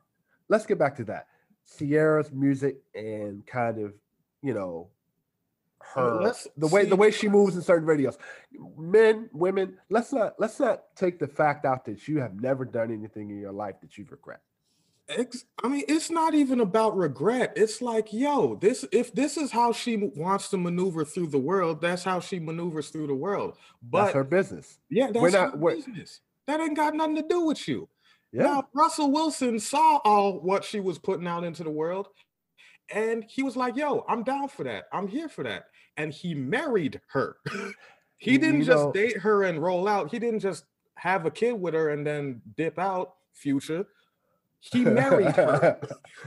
Let's 0.48 0.68
get 0.68 0.78
back 0.78 0.96
to 0.98 1.04
that. 1.06 1.25
Ciara's 1.78 2.32
music 2.32 2.78
and 2.94 3.46
kind 3.48 3.80
of, 3.80 3.94
you 4.44 4.54
know, 4.54 4.90
her 5.93 6.21
let's 6.21 6.47
the 6.57 6.67
way 6.67 6.85
the 6.85 6.95
way 6.95 7.11
she 7.11 7.27
moves 7.27 7.55
in 7.55 7.61
certain 7.61 7.88
videos. 7.88 8.17
Men, 8.77 9.29
women, 9.33 9.77
let's 9.89 10.13
not 10.13 10.33
let's 10.39 10.59
not 10.59 10.95
take 10.95 11.19
the 11.19 11.27
fact 11.27 11.65
out 11.65 11.85
that 11.85 12.07
you 12.07 12.19
have 12.19 12.39
never 12.41 12.65
done 12.65 12.91
anything 12.91 13.29
in 13.29 13.39
your 13.39 13.51
life 13.51 13.75
that 13.81 13.97
you 13.97 14.05
regret. 14.09 14.41
I 15.63 15.67
mean, 15.67 15.83
it's 15.88 16.09
not 16.09 16.33
even 16.33 16.61
about 16.61 16.95
regret. 16.95 17.53
It's 17.55 17.81
like, 17.81 18.13
yo, 18.13 18.55
this 18.55 18.85
if 18.91 19.13
this 19.13 19.38
is 19.38 19.51
how 19.51 19.73
she 19.73 19.97
wants 19.97 20.50
to 20.50 20.57
maneuver 20.57 21.03
through 21.03 21.27
the 21.27 21.38
world, 21.38 21.81
that's 21.81 22.03
how 22.03 22.19
she 22.19 22.39
maneuvers 22.39 22.89
through 22.89 23.07
the 23.07 23.15
world. 23.15 23.57
But 23.81 24.03
that's 24.03 24.13
her 24.15 24.23
business. 24.23 24.79
Yeah, 24.89 25.07
that's 25.07 25.19
we're 25.19 25.31
not, 25.31 25.51
her 25.51 25.57
we're, 25.57 25.75
business. 25.75 26.21
That 26.47 26.59
ain't 26.59 26.75
got 26.75 26.95
nothing 26.95 27.15
to 27.15 27.23
do 27.27 27.41
with 27.41 27.67
you. 27.67 27.89
Yeah. 28.31 28.43
Now, 28.43 28.67
Russell 28.73 29.11
Wilson 29.11 29.59
saw 29.59 29.97
all 30.05 30.39
what 30.39 30.63
she 30.63 30.79
was 30.79 30.97
putting 30.97 31.27
out 31.27 31.43
into 31.43 31.63
the 31.63 31.69
world, 31.69 32.07
and 32.93 33.24
he 33.27 33.43
was 33.43 33.55
like, 33.55 33.75
"Yo, 33.75 34.05
I'm 34.07 34.24
down 34.24 34.48
for 34.48 34.63
that. 34.63 34.86
I'm 34.91 35.07
here 35.07 35.29
for 35.29 35.43
that." 35.43 35.65
And 35.98 36.13
he 36.13 36.33
married 36.33 37.01
her. 37.12 37.38
he 38.17 38.38
didn't 38.38 38.60
you 38.60 38.65
just 38.65 38.86
know, 38.86 38.91
date 38.91 39.17
her 39.17 39.43
and 39.43 39.62
roll 39.62 39.88
out. 39.88 40.12
He 40.12 40.19
didn't 40.19 40.39
just 40.39 40.65
have 40.95 41.25
a 41.25 41.31
kid 41.31 41.53
with 41.53 41.74
her 41.74 41.89
and 41.89 42.05
then 42.05 42.41
dip 42.55 42.79
out. 42.79 43.15
Future 43.33 43.88
he 44.62 44.86
married 44.86 45.36
her. 45.36 45.79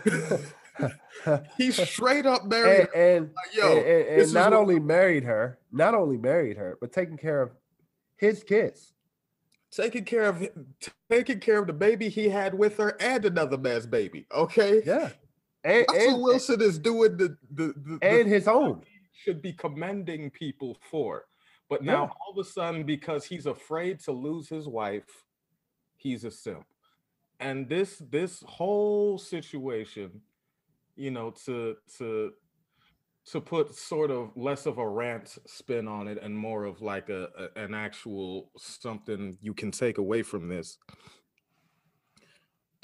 he 1.56 1.71
straight 1.71 2.26
up 2.26 2.44
married 2.44 2.88
and, 2.94 3.16
and, 3.16 3.25
like, 3.26 3.56
Yo, 3.56 3.76
and, 3.76 4.21
and 4.21 4.35
not 4.35 4.52
only 4.52 4.80
married 4.80 5.25
her, 5.25 5.59
not 5.71 5.94
only 5.94 6.18
married 6.18 6.56
her, 6.56 6.76
but 6.80 6.92
taking 6.92 7.16
care 7.16 7.40
of 7.40 7.52
his 8.16 8.42
kids. 8.42 8.92
Taking 9.71 10.04
care 10.04 10.25
of 10.25 10.47
taking 11.11 11.40
care 11.40 11.59
of 11.59 11.66
the 11.66 11.73
baby 11.73 12.09
he 12.09 12.28
had 12.28 12.54
with 12.54 12.76
her 12.76 12.97
and 13.00 13.25
another 13.25 13.59
man's 13.59 13.87
baby. 13.87 14.26
Okay. 14.33 14.83
Yeah. 14.85 15.11
And, 15.64 15.87
Russell 15.90 16.23
Wilson 16.23 16.61
is 16.61 16.78
doing 16.78 17.16
the 17.16 17.37
the, 17.50 17.75
the 17.76 17.99
and 18.02 18.26
the 18.26 18.35
his 18.35 18.49
own 18.49 18.83
should 19.12 19.40
be 19.40 19.52
commending 19.52 20.30
people 20.30 20.76
for. 20.90 21.25
But 21.71 21.83
now 21.83 22.04
yeah. 22.04 22.11
all 22.21 22.33
of 22.33 22.38
a 22.38 22.49
sudden, 22.49 22.85
because 22.85 23.25
he's 23.25 23.47
afraid 23.47 23.99
to 24.00 24.12
lose 24.12 24.49
his 24.49 24.68
wife, 24.68 25.25
he's 25.97 26.25
a 26.25 26.30
simp 26.30 26.66
and 27.40 27.68
this 27.68 28.02
this 28.11 28.42
whole 28.47 29.18
situation 29.18 30.11
you 30.97 31.11
know 31.11 31.30
to 31.30 31.76
to 31.99 32.33
to 33.30 33.40
put 33.40 33.75
sort 33.75 34.11
of 34.11 34.30
less 34.37 34.66
of 34.66 34.78
a 34.78 34.88
rant 34.88 35.38
spin 35.47 35.88
on 35.88 36.09
it 36.09 36.18
and 36.23 36.37
more 36.37 36.64
of 36.64 36.83
like 36.83 37.09
a, 37.09 37.28
a, 37.38 37.59
an 37.59 37.73
actual 37.73 38.50
something 38.56 39.37
you 39.40 39.54
can 39.54 39.71
take 39.71 39.99
away 39.99 40.23
from 40.23 40.49
this 40.49 40.78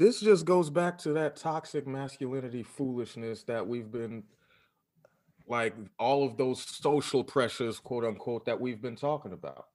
this 0.01 0.21
just 0.21 0.45
goes 0.45 0.71
back 0.71 0.99
to 0.99 1.13
that 1.13 1.37
toxic 1.37 1.87
masculinity 1.87 2.63
foolishness 2.63 3.45
that 3.45 3.67
we've 3.67 3.93
been 3.93 4.25
like 5.47 5.75
all 5.99 6.27
of 6.27 6.37
those 6.37 6.63
social 6.63 7.23
pressures 7.23 7.79
quote 7.79 8.05
unquote 8.05 8.45
that 8.45 8.61
we've 8.61 8.83
been 8.83 8.97
talking 8.97 9.33
about 9.33 9.67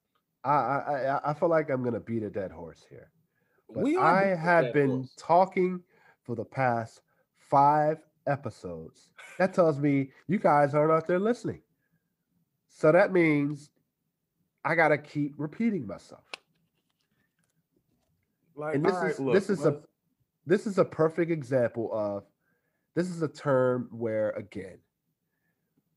i 0.44 0.50
i 0.50 1.20
i 1.30 1.34
feel 1.34 1.48
like 1.48 1.70
i'm 1.70 1.82
gonna 1.82 2.00
beat 2.00 2.22
a 2.22 2.30
dead 2.30 2.50
horse 2.50 2.84
here 2.90 3.10
but 3.68 3.82
we 3.82 3.96
I 3.96 4.34
have 4.34 4.72
been 4.72 5.08
talking 5.16 5.82
for 6.22 6.34
the 6.34 6.44
past 6.44 7.02
five 7.36 7.98
episodes. 8.26 9.12
That 9.38 9.54
tells 9.54 9.78
me 9.78 10.10
you 10.28 10.38
guys 10.38 10.74
aren't 10.74 10.92
out 10.92 11.06
there 11.06 11.18
listening. 11.18 11.62
So 12.68 12.92
that 12.92 13.12
means 13.12 13.70
I 14.64 14.74
gotta 14.74 14.98
keep 14.98 15.34
repeating 15.36 15.86
myself. 15.86 16.24
Like, 18.54 18.74
and 18.74 18.84
this 18.84 18.96
is 19.02 19.20
look, 19.20 19.34
this 19.34 19.50
is 19.50 19.64
a 19.66 19.80
this 20.46 20.66
is 20.66 20.78
a 20.78 20.84
perfect 20.84 21.30
example 21.30 21.90
of 21.92 22.24
this 22.94 23.08
is 23.10 23.22
a 23.22 23.28
term 23.28 23.88
where 23.90 24.30
again 24.30 24.78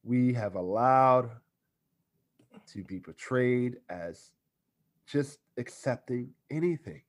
we 0.03 0.33
have 0.33 0.55
allowed 0.55 1.29
to 2.67 2.83
be 2.83 2.99
portrayed 2.99 3.77
as 3.89 4.31
just 5.07 5.39
accepting 5.57 6.29
anything 6.51 7.01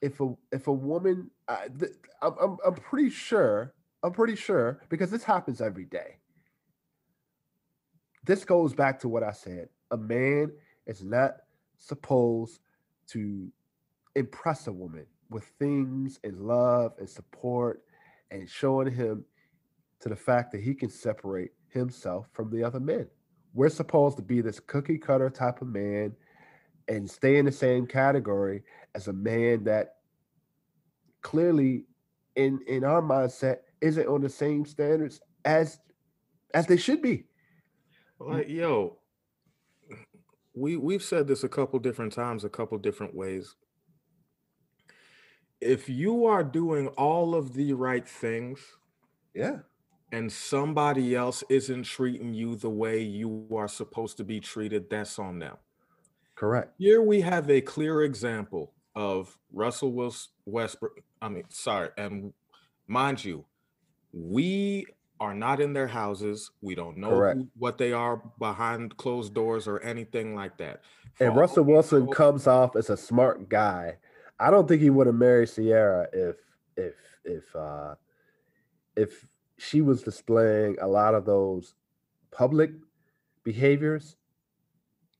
if 0.00 0.20
a 0.20 0.34
if 0.52 0.66
a 0.66 0.72
woman, 0.72 1.30
I, 1.48 1.68
th- 1.78 1.92
I'm, 2.22 2.34
I'm 2.40 2.56
I'm 2.66 2.74
pretty 2.74 3.10
sure 3.10 3.74
I'm 4.02 4.12
pretty 4.12 4.36
sure 4.36 4.80
because 4.88 5.10
this 5.10 5.24
happens 5.24 5.60
every 5.60 5.84
day. 5.84 6.18
This 8.24 8.44
goes 8.44 8.74
back 8.74 9.00
to 9.00 9.08
what 9.08 9.22
I 9.22 9.32
said. 9.32 9.68
A 9.90 9.96
man 9.96 10.52
is 10.86 11.02
not 11.02 11.36
supposed 11.78 12.60
to 13.08 13.50
impress 14.14 14.66
a 14.66 14.72
woman 14.72 15.06
with 15.30 15.44
things 15.58 16.18
and 16.24 16.40
love 16.40 16.92
and 16.98 17.08
support 17.08 17.82
and 18.30 18.48
showing 18.48 18.92
him 18.92 19.24
to 20.00 20.08
the 20.08 20.16
fact 20.16 20.52
that 20.52 20.62
he 20.62 20.74
can 20.74 20.88
separate 20.88 21.50
himself 21.68 22.26
from 22.32 22.50
the 22.50 22.62
other 22.62 22.80
men. 22.80 23.06
We're 23.54 23.68
supposed 23.68 24.16
to 24.16 24.22
be 24.22 24.40
this 24.40 24.60
cookie 24.60 24.98
cutter 24.98 25.30
type 25.30 25.62
of 25.62 25.68
man 25.68 26.14
and 26.88 27.08
stay 27.08 27.36
in 27.36 27.44
the 27.44 27.52
same 27.52 27.86
category 27.86 28.62
as 28.94 29.08
a 29.08 29.12
man 29.12 29.64
that 29.64 29.96
clearly 31.22 31.84
in 32.36 32.60
in 32.66 32.84
our 32.84 33.02
mindset 33.02 33.58
isn't 33.80 34.06
on 34.06 34.20
the 34.20 34.28
same 34.28 34.64
standards 34.64 35.20
as 35.44 35.78
as 36.54 36.66
they 36.66 36.76
should 36.76 37.02
be. 37.02 37.24
Like 38.18 38.48
yo, 38.48 38.98
we 40.54 40.76
we've 40.76 41.02
said 41.02 41.26
this 41.26 41.44
a 41.44 41.48
couple 41.48 41.78
different 41.78 42.12
times, 42.12 42.44
a 42.44 42.48
couple 42.48 42.78
different 42.78 43.14
ways. 43.14 43.54
If 45.60 45.88
you 45.88 46.26
are 46.26 46.44
doing 46.44 46.88
all 46.88 47.34
of 47.34 47.54
the 47.54 47.72
right 47.72 48.06
things, 48.08 48.60
yeah, 49.34 49.58
and 50.12 50.32
somebody 50.32 51.14
else 51.14 51.44
isn't 51.48 51.84
treating 51.84 52.32
you 52.32 52.56
the 52.56 52.70
way 52.70 53.02
you 53.02 53.46
are 53.54 53.68
supposed 53.68 54.16
to 54.18 54.24
be 54.24 54.40
treated, 54.40 54.88
that's 54.88 55.18
on 55.18 55.38
them. 55.38 55.56
Correct. 56.34 56.72
Here 56.78 57.02
we 57.02 57.20
have 57.20 57.50
a 57.50 57.60
clear 57.60 58.04
example 58.04 58.72
of 58.94 59.36
Russell 59.52 59.92
Wilson 59.92 60.30
Westbrook. 60.46 61.00
I 61.20 61.28
mean, 61.28 61.44
sorry, 61.48 61.90
and 61.98 62.32
mind 62.86 63.24
you, 63.24 63.44
we 64.12 64.86
are 65.20 65.34
not 65.34 65.60
in 65.60 65.72
their 65.72 65.88
houses. 65.88 66.50
We 66.60 66.74
don't 66.74 66.96
know 66.96 67.10
who, 67.10 67.48
what 67.58 67.78
they 67.78 67.92
are 67.92 68.22
behind 68.38 68.96
closed 68.96 69.34
doors 69.34 69.66
or 69.66 69.80
anything 69.80 70.34
like 70.34 70.56
that. 70.58 70.82
For 71.14 71.26
and 71.26 71.36
Russell 71.36 71.64
Wilson 71.64 72.06
comes 72.08 72.46
off 72.46 72.76
as 72.76 72.90
a 72.90 72.96
smart 72.96 73.48
guy. 73.48 73.96
I 74.40 74.50
don't 74.50 74.68
think 74.68 74.82
he 74.82 74.90
would 74.90 75.06
have 75.06 75.16
married 75.16 75.50
Ciara 75.52 76.08
if 76.12 76.36
if 76.76 76.94
if 77.24 77.56
uh 77.56 77.94
if 78.96 79.26
she 79.58 79.80
was 79.80 80.02
displaying 80.02 80.76
a 80.80 80.86
lot 80.86 81.14
of 81.14 81.24
those 81.24 81.74
public 82.30 82.70
behaviors 83.44 84.16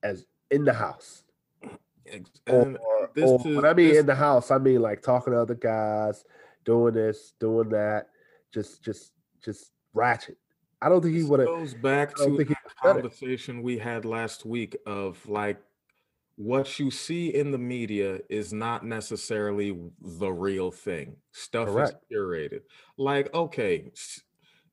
as 0.03 0.27
in 0.51 0.65
the 0.65 0.73
house. 0.73 1.25
Or, 2.47 2.79
or, 2.79 3.11
or 3.23 3.39
when 3.39 3.65
I 3.67 3.75
mean 3.75 3.89
this, 3.89 3.99
in 3.99 4.07
the 4.07 4.15
house, 4.15 4.51
I 4.51 4.59
mean 4.59 4.81
like 4.81 5.03
talking 5.03 5.33
to 5.33 5.41
other 5.41 5.55
guys, 5.55 6.25
doing 6.65 6.95
this, 6.95 7.35
doing 7.39 7.69
that, 7.71 8.09
just 8.53 8.83
just 8.83 9.13
just 9.45 9.73
ratchet. 9.93 10.39
I 10.81 10.89
don't 10.89 11.03
think 11.03 11.17
he 11.17 11.25
would 11.25 11.41
have 11.41 11.49
goes 11.49 11.75
back 11.75 12.15
to 12.17 12.37
the 12.37 12.55
conversation 12.81 13.63
we 13.63 13.77
had 13.79 14.05
last 14.05 14.47
week 14.47 14.77
of 14.87 15.19
like 15.29 15.61
what 16.39 16.79
you 16.79 16.89
see 16.89 17.35
in 17.35 17.51
the 17.51 17.59
media 17.59 18.21
is 18.31 18.53
not 18.53 18.87
necessarily 18.87 19.77
the 20.01 20.31
real 20.31 20.71
thing. 20.71 21.17
Stuff 21.33 21.67
Correct. 21.67 21.97
is 22.09 22.17
curated. 22.17 22.61
Like, 22.97 23.35
okay, 23.35 23.91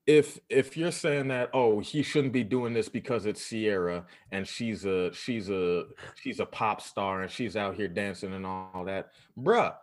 if 0.06 0.40
if 0.48 0.78
you're 0.78 0.92
saying 0.92 1.30
that 1.30 1.50
oh 1.56 1.80
he 1.80 2.04
shouldn't 2.04 2.34
be 2.34 2.44
doing 2.44 2.72
this 2.72 2.88
because 2.88 3.26
it's 3.26 3.50
Ciara 3.50 4.06
and 4.32 4.48
she's 4.48 4.86
a 4.86 5.12
she's 5.12 5.50
a 5.50 5.86
she's 6.14 6.40
a 6.40 6.46
pop 6.46 6.82
star 6.82 7.24
and 7.24 7.32
she's 7.32 7.56
out 7.58 7.76
here 7.76 7.88
dancing 7.88 8.34
and 8.34 8.46
all 8.46 8.84
that, 8.86 9.10
bruh, 9.36 9.74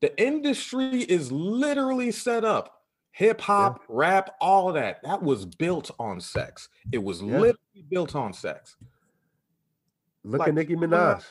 the 0.00 0.20
industry 0.20 1.02
is 1.02 1.30
literally 1.30 2.10
set 2.10 2.44
up 2.44 2.82
hip 3.12 3.40
hop, 3.40 3.82
rap, 3.88 4.34
all 4.40 4.72
that. 4.72 5.00
That 5.04 5.22
was 5.22 5.46
built 5.46 5.92
on 6.00 6.20
sex. 6.20 6.68
It 6.90 6.98
was 6.98 7.22
Yeah. 7.22 7.38
literally 7.38 7.84
built 7.88 8.16
on 8.16 8.32
sex. 8.32 8.76
Look 10.24 10.40
Like, 10.40 10.48
at 10.48 10.54
Nicki 10.54 10.76
Minaj. 10.76 11.24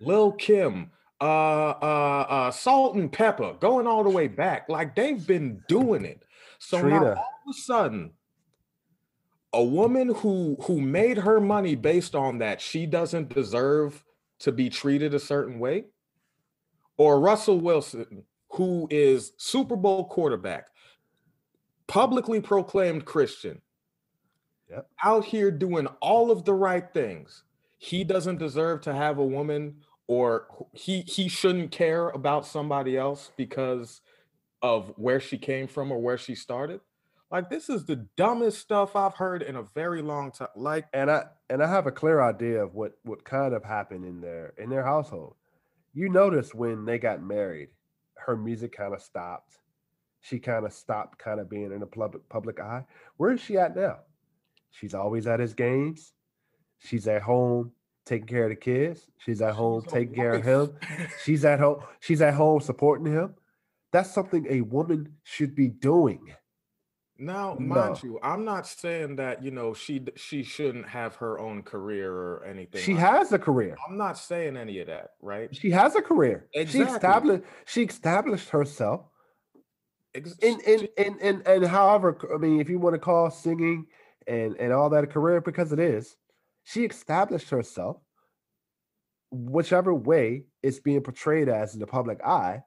Lil 0.00 0.32
Kim, 0.32 0.90
uh, 1.20 1.24
uh, 1.24 2.26
uh, 2.28 2.50
Salt-N-Pepa, 2.50 3.60
going 3.60 3.86
all 3.86 4.02
the 4.04 4.10
way 4.10 4.28
back. 4.28 4.68
Like 4.68 4.94
they've 4.96 5.24
been 5.24 5.62
doing 5.68 6.04
it. 6.04 6.24
So 6.58 6.80
now 6.82 7.04
all 7.04 7.10
of 7.12 7.50
a 7.50 7.52
sudden, 7.54 8.12
a 9.52 9.62
woman 9.62 10.14
who 10.14 10.56
who 10.62 10.80
made 10.80 11.18
her 11.18 11.40
money 11.40 11.74
based 11.74 12.14
on 12.14 12.38
that, 12.38 12.60
she 12.60 12.86
doesn't 12.86 13.28
deserve 13.34 14.04
to 14.40 14.50
be 14.52 14.70
treated 14.70 15.14
a 15.14 15.20
certain 15.20 15.58
way. 15.58 15.84
Or 16.96 17.20
Russell 17.20 17.60
Wilson, 17.60 18.24
who 18.50 18.86
is 18.90 19.32
Super 19.36 19.76
Bowl 19.76 20.06
quarterback, 20.06 20.68
publicly 21.86 22.40
proclaimed 22.40 23.04
Christian, 23.04 23.60
Yep. 24.70 24.88
out 25.04 25.24
here 25.24 25.50
doing 25.50 25.86
all 26.00 26.30
of 26.30 26.44
the 26.44 26.54
right 26.54 26.92
things. 26.94 27.44
He 27.84 28.04
doesn't 28.04 28.38
deserve 28.38 28.82
to 28.82 28.94
have 28.94 29.18
a 29.18 29.24
woman, 29.24 29.78
or 30.06 30.46
he 30.72 31.00
he 31.00 31.28
shouldn't 31.28 31.72
care 31.72 32.10
about 32.10 32.46
somebody 32.46 32.96
else 32.96 33.32
because 33.36 34.00
of 34.62 34.94
where 34.96 35.18
she 35.18 35.36
came 35.36 35.66
from 35.66 35.90
or 35.90 35.98
where 35.98 36.16
she 36.16 36.36
started. 36.36 36.80
Like 37.28 37.50
this 37.50 37.68
is 37.68 37.84
the 37.84 38.06
dumbest 38.16 38.60
stuff 38.60 38.94
I've 38.94 39.16
heard 39.16 39.42
in 39.42 39.56
a 39.56 39.64
very 39.64 40.00
long 40.00 40.30
time. 40.30 40.46
Like 40.54 40.86
and 40.92 41.10
I 41.10 41.24
and 41.50 41.60
I 41.60 41.66
have 41.66 41.88
a 41.88 41.90
clear 41.90 42.20
idea 42.20 42.62
of 42.62 42.72
what 42.72 42.92
what 43.02 43.24
kind 43.24 43.52
of 43.52 43.64
happened 43.64 44.04
in 44.04 44.20
their 44.20 44.54
in 44.58 44.70
their 44.70 44.84
household. 44.84 45.34
You 45.92 46.08
notice 46.08 46.54
when 46.54 46.84
they 46.84 47.00
got 47.00 47.20
married, 47.20 47.70
her 48.14 48.36
music 48.36 48.76
kind 48.76 48.94
of 48.94 49.02
stopped. 49.02 49.58
She 50.20 50.38
kind 50.38 50.64
of 50.64 50.72
stopped 50.72 51.18
kind 51.18 51.40
of 51.40 51.50
being 51.50 51.72
in 51.72 51.80
the 51.80 51.86
public 51.86 52.28
public 52.28 52.60
eye. 52.60 52.84
Where 53.16 53.32
is 53.32 53.40
she 53.40 53.58
at 53.58 53.74
now? 53.74 53.98
She's 54.70 54.94
always 54.94 55.26
at 55.26 55.40
his 55.40 55.54
games. 55.54 56.12
She's 56.84 57.06
at 57.06 57.22
home 57.22 57.72
taking 58.04 58.26
care 58.26 58.44
of 58.44 58.50
the 58.50 58.56
kids. 58.56 59.06
She's 59.18 59.40
at 59.40 59.54
home 59.54 59.82
she's 59.82 59.92
taking 59.92 60.14
care 60.14 60.34
of 60.34 60.44
him. 60.44 60.72
She's 61.24 61.44
at 61.44 61.60
home. 61.60 61.80
She's 62.00 62.20
at 62.22 62.34
home 62.34 62.60
supporting 62.60 63.12
him. 63.12 63.34
That's 63.92 64.12
something 64.12 64.46
a 64.48 64.62
woman 64.62 65.16
should 65.22 65.54
be 65.54 65.68
doing. 65.68 66.34
Now, 67.18 67.54
mind 67.54 68.02
you, 68.02 68.18
I'm 68.22 68.44
not 68.44 68.66
saying 68.66 69.16
that 69.16 69.44
you 69.44 69.52
know 69.52 69.74
she 69.74 70.04
she 70.16 70.42
shouldn't 70.42 70.88
have 70.88 71.14
her 71.16 71.38
own 71.38 71.62
career 71.62 72.10
or 72.10 72.44
anything. 72.44 72.80
She 72.82 72.94
like 72.94 73.02
has 73.02 73.32
a 73.32 73.38
career. 73.38 73.76
I'm 73.86 73.96
not 73.96 74.18
saying 74.18 74.56
any 74.56 74.80
of 74.80 74.88
that, 74.88 75.10
right? 75.20 75.54
She 75.54 75.70
has 75.70 75.94
a 75.94 76.02
career. 76.02 76.48
She 76.52 76.80
established 76.80 77.44
she 77.64 77.84
established 77.84 78.48
herself 78.48 79.02
Ex- 80.14 80.36
in 80.38 80.58
in 80.66 80.88
in 80.96 81.18
and 81.20 81.46
and 81.46 81.64
however 81.64 82.18
I 82.34 82.38
mean 82.38 82.60
if 82.60 82.68
you 82.68 82.78
want 82.78 82.94
to 82.94 82.98
call 82.98 83.30
singing 83.30 83.86
and 84.26 84.56
and 84.56 84.72
all 84.72 84.90
that 84.90 85.04
a 85.04 85.06
career 85.06 85.40
because 85.40 85.72
it 85.72 85.78
is, 85.78 86.16
she 86.64 86.84
established 86.84 87.50
herself 87.50 87.98
whichever 89.30 89.94
way 89.94 90.44
it's 90.62 90.78
being 90.80 91.00
portrayed 91.00 91.48
as 91.48 91.74
in 91.74 91.80
the 91.80 91.86
public 91.86 92.22
eye 92.24 92.62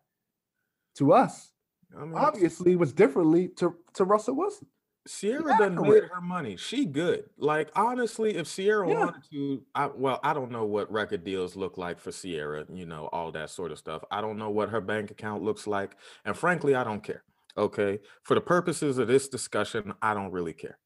to 0.95 1.13
us 1.13 1.51
I 1.97 2.05
mean, 2.05 2.15
obviously 2.15 2.75
was 2.75 2.93
differently 2.93 3.49
to 3.57 3.75
to 3.93 4.03
Russell 4.03 4.35
Wilson. 4.35 4.67
Ciara 5.07 5.53
a 5.53 5.57
done 5.57 5.81
made 5.81 6.03
her 6.03 6.19
money. 6.21 6.57
She 6.57 6.85
good. 6.85 7.25
Like 7.37 7.69
honestly, 7.75 8.35
if 8.35 8.53
Ciara 8.53 8.89
Yeah. 8.89 9.05
wanted 9.05 9.23
to, 9.31 9.63
I 9.75 9.87
well, 9.87 10.19
I 10.23 10.33
don't 10.33 10.51
know 10.51 10.65
what 10.65 10.91
record 10.91 11.23
deals 11.23 11.55
look 11.55 11.77
like 11.77 11.99
for 11.99 12.11
Ciara. 12.11 12.65
You 12.73 12.85
know 12.87 13.07
all 13.13 13.31
that 13.33 13.51
sort 13.51 13.71
of 13.71 13.77
stuff. 13.77 14.03
I 14.09 14.19
don't 14.21 14.37
know 14.37 14.49
what 14.49 14.69
her 14.69 14.81
bank 14.81 15.11
account 15.11 15.43
looks 15.43 15.67
like, 15.67 15.95
and 16.25 16.35
frankly, 16.35 16.73
I 16.75 16.83
don't 16.83 17.03
care. 17.03 17.23
Okay, 17.57 17.99
for 18.23 18.33
the 18.33 18.41
purposes 18.41 18.97
of 18.97 19.07
this 19.07 19.29
discussion, 19.29 19.93
I 20.01 20.13
don't 20.13 20.31
really 20.31 20.53
care. 20.53 20.79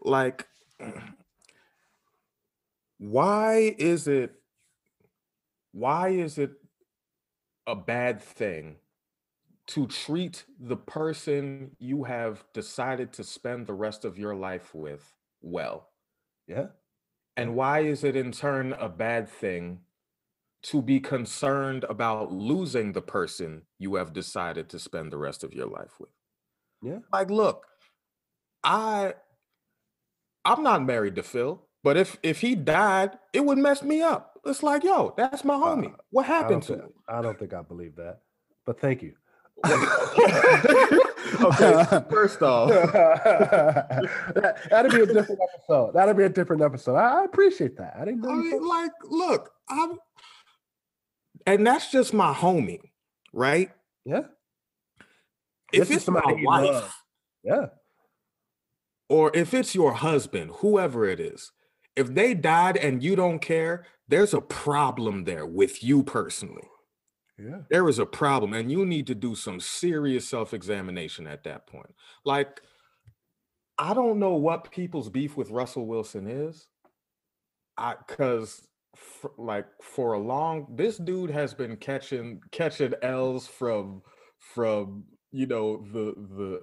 Like, 0.00 0.46
why 3.00 3.74
is 3.78 4.06
it? 4.06 4.34
Why 5.72 6.10
is 6.10 6.36
it 6.36 6.52
a 7.66 7.74
bad 7.74 8.20
thing 8.20 8.76
to 9.68 9.86
treat 9.86 10.44
the 10.58 10.76
person 10.76 11.70
you 11.78 12.04
have 12.04 12.44
decided 12.52 13.12
to 13.14 13.24
spend 13.24 13.66
the 13.66 13.72
rest 13.72 14.04
of 14.04 14.18
your 14.18 14.34
life 14.34 14.74
with 14.74 15.14
well? 15.40 15.88
Yeah. 16.46 16.66
And 17.38 17.54
why 17.54 17.80
is 17.80 18.04
it 18.04 18.16
in 18.16 18.32
turn 18.32 18.74
a 18.74 18.88
bad 18.90 19.30
thing 19.30 19.80
to 20.64 20.82
be 20.82 21.00
concerned 21.00 21.86
about 21.88 22.30
losing 22.30 22.92
the 22.92 23.00
person 23.00 23.62
you 23.78 23.94
have 23.94 24.12
decided 24.12 24.68
to 24.68 24.78
spend 24.78 25.10
the 25.10 25.16
rest 25.16 25.42
of 25.42 25.54
your 25.54 25.68
life 25.68 25.98
with? 25.98 26.10
Yeah. 26.82 26.98
Like, 27.10 27.30
look, 27.30 27.66
I 28.62 29.14
I'm 30.44 30.62
not 30.62 30.84
married 30.84 31.16
to 31.16 31.22
Phil, 31.22 31.64
but 31.82 31.96
if 31.96 32.18
if 32.22 32.40
he 32.40 32.54
died, 32.54 33.18
it 33.32 33.44
would 33.44 33.58
mess 33.58 33.82
me 33.82 34.02
up. 34.02 34.38
It's 34.46 34.62
like, 34.62 34.84
yo, 34.84 35.12
that's 35.16 35.44
my 35.44 35.54
homie. 35.54 35.92
Uh, 35.92 35.96
what 36.10 36.26
happened 36.26 36.62
to 36.64 36.74
thi- 36.74 36.80
him? 36.80 36.90
I 37.08 37.20
don't 37.22 37.38
think 37.38 37.52
I 37.54 37.62
believe 37.62 37.96
that. 37.96 38.20
But 38.66 38.80
thank 38.80 39.02
you. 39.02 39.14
okay, 39.66 39.80
first 42.10 42.40
off, 42.42 42.70
that, 42.70 44.56
that'd 44.70 44.90
be 44.92 45.00
a 45.02 45.06
different 45.06 45.40
episode. 45.54 45.92
That'd 45.94 46.16
be 46.16 46.24
a 46.24 46.28
different 46.30 46.62
episode. 46.62 46.96
I, 46.96 47.20
I 47.20 47.24
appreciate 47.24 47.76
that. 47.76 47.94
I 48.00 48.04
didn't 48.06 48.22
know. 48.22 48.30
I 48.30 48.34
mean, 48.36 48.50
felt- 48.52 48.62
like, 48.64 48.92
look, 49.04 49.50
I'm, 49.68 49.98
and 51.46 51.66
that's 51.66 51.90
just 51.90 52.14
my 52.14 52.32
homie, 52.32 52.80
right? 53.32 53.70
yeah, 54.06 54.22
If 55.72 55.88
This 55.88 55.98
it's 55.98 56.08
my 56.08 56.20
somebody 56.22 56.44
wife, 56.46 56.94
yeah, 57.44 57.66
or 59.10 59.30
if 59.34 59.52
it's 59.52 59.74
your 59.74 59.92
husband, 59.92 60.52
whoever 60.56 61.04
it 61.06 61.20
is, 61.20 61.52
if 61.96 62.14
they 62.14 62.34
died 62.34 62.76
and 62.76 63.02
you 63.02 63.16
don't 63.16 63.40
care, 63.40 63.86
there's 64.08 64.34
a 64.34 64.40
problem 64.40 65.24
there 65.24 65.46
with 65.46 65.82
you 65.82 66.02
personally. 66.02 66.68
yeah. 67.38 67.58
There 67.70 67.88
is 67.88 67.98
a 67.98 68.06
problem, 68.06 68.52
and 68.54 68.70
you 68.70 68.84
need 68.84 69.06
to 69.08 69.14
do 69.14 69.34
some 69.34 69.60
serious 69.60 70.28
self 70.28 70.52
examination 70.52 71.26
at 71.26 71.44
that 71.44 71.66
point. 71.66 71.94
Like, 72.24 72.60
I 73.78 73.94
don't 73.94 74.18
know 74.18 74.34
what 74.34 74.70
people's 74.70 75.08
beef 75.08 75.36
with 75.36 75.50
Russell 75.50 75.86
Wilson 75.86 76.26
is. 76.26 76.68
I 77.78 77.94
because 78.06 78.66
like 79.38 79.66
for 79.82 80.14
a 80.14 80.18
long, 80.18 80.66
this 80.76 80.98
dude 80.98 81.30
has 81.30 81.54
been 81.54 81.76
catching 81.76 82.40
catching 82.50 82.94
L's 83.02 83.46
from 83.46 84.02
from 84.38 85.04
you 85.30 85.46
know 85.46 85.84
the 85.92 86.14
the 86.36 86.60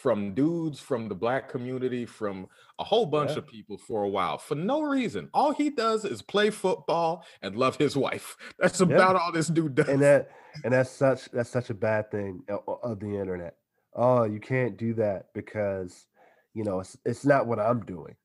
from 0.00 0.34
dudes 0.34 0.80
from 0.80 1.08
the 1.08 1.14
black 1.14 1.48
community 1.48 2.04
from 2.04 2.46
a 2.78 2.84
whole 2.84 3.06
bunch 3.06 3.30
Yeah. 3.32 3.38
of 3.38 3.46
people 3.46 3.78
for 3.78 4.02
a 4.02 4.08
while 4.08 4.36
for 4.38 4.54
no 4.54 4.82
reason. 4.82 5.30
All 5.32 5.52
he 5.52 5.70
does 5.70 6.04
is 6.04 6.20
play 6.20 6.50
football 6.50 7.24
and 7.42 7.56
love 7.56 7.76
his 7.76 7.96
wife. 7.96 8.36
That's 8.58 8.80
Yeah. 8.80 8.86
about 8.86 9.16
all 9.16 9.32
this 9.32 9.48
dude 9.48 9.74
does. 9.76 9.88
And 9.88 10.02
that 10.02 10.30
and 10.64 10.72
that's 10.72 10.90
such 10.90 11.30
that's 11.30 11.50
such 11.50 11.70
a 11.70 11.74
bad 11.74 12.10
thing 12.10 12.42
uh, 12.50 12.58
o- 12.68 12.80
of 12.82 13.00
the 13.00 13.16
internet. 13.18 13.56
Oh, 13.94 14.24
you 14.24 14.40
can't 14.40 14.76
do 14.76 14.94
that 14.94 15.32
because 15.34 16.06
you 16.54 16.64
know 16.64 16.80
it's 16.80 16.96
it's 17.04 17.24
not 17.24 17.46
what 17.46 17.58
I'm 17.58 17.80
doing. 17.84 18.16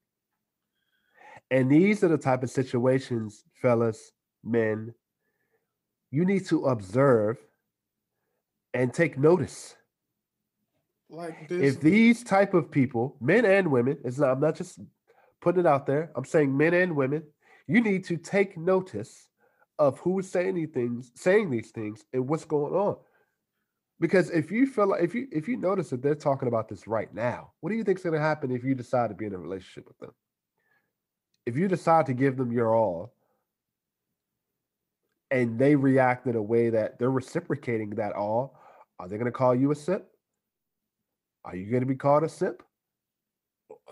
And 1.51 1.69
these 1.71 2.03
are 2.03 2.07
the 2.09 2.17
type 2.17 2.43
of 2.43 2.49
situations, 2.51 3.43
fellas, 3.61 4.11
men, 4.43 4.93
you 6.11 6.25
need 6.25 6.45
to 6.47 6.65
observe 6.67 7.37
and 8.73 8.93
take 8.93 9.17
notice. 9.17 9.75
Like 11.09 11.47
this. 11.47 11.75
if 11.75 11.81
these 11.81 12.23
type 12.23 12.53
of 12.53 12.69
people, 12.69 13.15
men 13.19 13.45
and 13.45 13.71
women, 13.71 13.97
it's 14.03 14.19
not, 14.19 14.31
I'm 14.31 14.39
not 14.39 14.55
just 14.55 14.79
putting 15.41 15.61
it 15.61 15.65
out 15.65 15.85
there. 15.85 16.11
I'm 16.15 16.25
saying 16.25 16.55
men 16.55 16.73
and 16.73 16.95
women, 16.95 17.23
you 17.67 17.81
need 17.81 18.05
to 18.05 18.17
take 18.17 18.57
notice 18.57 19.27
of 19.77 19.99
who's 19.99 20.29
saying 20.29 20.55
these 20.55 20.69
things, 20.69 21.11
saying 21.15 21.49
these 21.49 21.71
things, 21.71 22.03
and 22.13 22.27
what's 22.27 22.45
going 22.45 22.73
on. 22.73 22.97
Because 23.99 24.29
if 24.29 24.51
you 24.51 24.65
feel 24.65 24.87
like 24.87 25.03
if 25.03 25.13
you 25.13 25.27
if 25.31 25.47
you 25.47 25.57
notice 25.57 25.89
that 25.89 26.01
they're 26.01 26.15
talking 26.15 26.47
about 26.47 26.69
this 26.69 26.87
right 26.87 27.13
now, 27.13 27.51
what 27.59 27.69
do 27.69 27.75
you 27.75 27.83
think's 27.83 28.03
going 28.03 28.13
to 28.13 28.19
happen 28.19 28.51
if 28.51 28.63
you 28.63 28.73
decide 28.73 29.09
to 29.09 29.15
be 29.15 29.25
in 29.25 29.33
a 29.33 29.37
relationship 29.37 29.87
with 29.87 29.97
them? 29.99 30.11
If 31.45 31.57
you 31.57 31.67
decide 31.67 32.05
to 32.05 32.13
give 32.13 32.37
them 32.37 32.51
your 32.51 32.75
all, 32.75 33.13
and 35.31 35.59
they 35.59 35.75
react 35.75 36.27
in 36.27 36.35
a 36.35 36.41
way 36.41 36.69
that 36.69 36.97
they're 36.97 37.11
reciprocating 37.11 37.91
that 37.91 38.13
all, 38.13 38.57
are 38.99 39.07
they 39.07 39.17
going 39.17 39.25
to 39.25 39.31
call 39.31 39.53
you 39.53 39.71
a 39.71 39.75
simp? 39.75 40.03
Are 41.45 41.55
you 41.55 41.69
going 41.69 41.81
to 41.81 41.87
be 41.87 41.95
called 41.95 42.23
a 42.23 42.29
simp? 42.29 42.61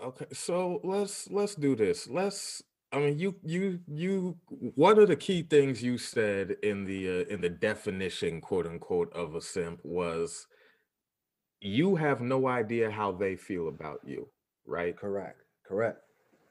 Okay, 0.02 0.26
so 0.32 0.80
let's 0.84 1.30
let's 1.30 1.54
do 1.54 1.74
this. 1.74 2.08
Let's. 2.08 2.62
I 2.92 2.98
mean, 2.98 3.18
you 3.18 3.34
you 3.42 3.80
you. 3.86 4.36
One 4.48 4.98
of 4.98 5.08
the 5.08 5.16
key 5.16 5.42
things 5.42 5.82
you 5.82 5.98
said 5.98 6.56
in 6.62 6.84
the 6.84 7.08
uh, 7.08 7.24
in 7.34 7.40
the 7.40 7.48
definition, 7.48 8.40
quote 8.40 8.66
unquote, 8.66 9.12
of 9.12 9.34
a 9.34 9.40
simp 9.40 9.80
was 9.82 10.46
you 11.60 11.96
have 11.96 12.20
no 12.20 12.46
idea 12.46 12.90
how 12.90 13.12
they 13.12 13.36
feel 13.36 13.68
about 13.68 14.00
you, 14.04 14.28
right? 14.66 14.96
Correct. 14.96 15.42
Correct. 15.66 15.98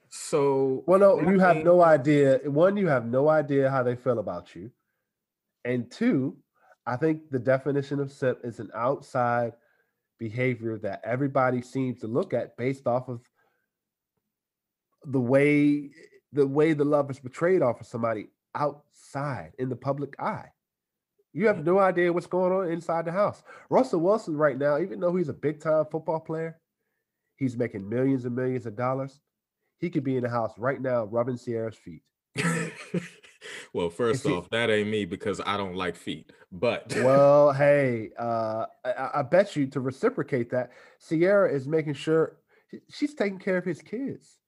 So 0.10 0.84
Well, 0.86 1.00
no, 1.00 1.22
you 1.22 1.40
have 1.40 1.64
no 1.64 1.82
idea. 1.82 2.40
One, 2.46 2.78
you 2.78 2.88
have 2.88 3.06
no 3.06 3.30
idea 3.30 3.70
how 3.70 3.84
they 3.84 3.96
feel 3.96 4.20
about 4.20 4.56
you. 4.56 4.72
And 5.66 5.90
two, 5.92 6.38
I 6.86 6.96
think 6.96 7.30
the 7.30 7.40
definition 7.40 8.00
of 8.00 8.12
simp 8.12 8.40
is 8.44 8.60
an 8.60 8.70
outside 8.74 9.54
behavior 10.20 10.78
that 10.80 11.02
everybody 11.04 11.62
seems 11.62 12.02
to 12.02 12.08
look 12.08 12.34
at 12.34 12.58
based 12.58 12.88
off 12.88 13.08
of 13.08 13.22
the 15.06 15.20
way 15.20 15.92
the 16.34 16.46
way 16.46 16.74
the 16.74 16.86
love 16.86 17.10
is 17.10 17.20
portrayed 17.20 17.62
off 17.62 17.80
of 17.80 17.88
somebody 17.88 18.28
outside 18.54 19.52
in 19.60 19.70
the 19.70 19.76
public 19.76 20.20
eye. 20.20 20.50
You 21.34 21.48
have 21.48 21.64
no 21.64 21.76
mm-hmm. 21.76 21.86
idea 21.86 22.14
what's 22.14 22.28
going 22.28 22.52
on 22.52 22.72
inside 22.72 23.06
the 23.06 23.12
house. 23.12 23.44
Russell 23.70 24.00
Wilson, 24.00 24.36
right 24.36 24.58
now, 24.58 24.80
even 24.80 25.00
though 25.00 25.16
he's 25.16 25.30
a 25.30 25.34
big 25.34 25.62
time 25.62 25.86
football 25.92 26.20
player, 26.20 26.60
he's 27.36 27.56
making 27.56 27.88
millions 27.88 28.26
and 28.26 28.36
millions 28.36 28.66
of 28.66 28.76
dollars. 28.76 29.20
He 29.80 29.90
could 29.90 30.04
be 30.04 30.18
in 30.18 30.24
the 30.24 30.30
house 30.30 30.54
right 30.58 30.82
now 30.82 31.06
rubbing 31.06 31.38
Ciara's 31.38 31.78
feet. 31.78 32.02
well, 33.78 33.90
first 33.92 34.26
off, 34.26 34.50
that 34.50 34.72
ain't 34.72 34.90
me 34.90 35.06
because 35.06 35.40
I 35.46 35.56
don't 35.56 35.76
like 35.76 35.96
feet. 35.96 36.32
But 36.52 36.96
well, 36.98 37.52
hey, 37.54 38.10
uh, 38.18 38.66
I, 38.84 39.10
I, 39.16 39.22
bet 39.22 39.56
you 39.56 39.68
to 39.68 39.80
reciprocate 39.80 40.50
that, 40.50 40.72
Ciara 41.08 41.54
is 41.54 41.68
making 41.68 41.94
sure 41.94 42.38
she's 42.90 43.14
taking 43.14 43.38
care 43.38 43.58
of 43.58 43.66
his 43.66 43.84
kids. 43.84 44.40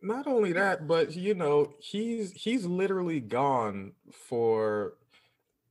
Not 0.00 0.28
only 0.28 0.52
that, 0.52 0.86
but 0.86 1.16
you 1.16 1.34
know, 1.34 1.72
he's 1.80 2.30
he's 2.32 2.64
literally 2.64 3.18
gone 3.18 3.92
for 4.12 4.94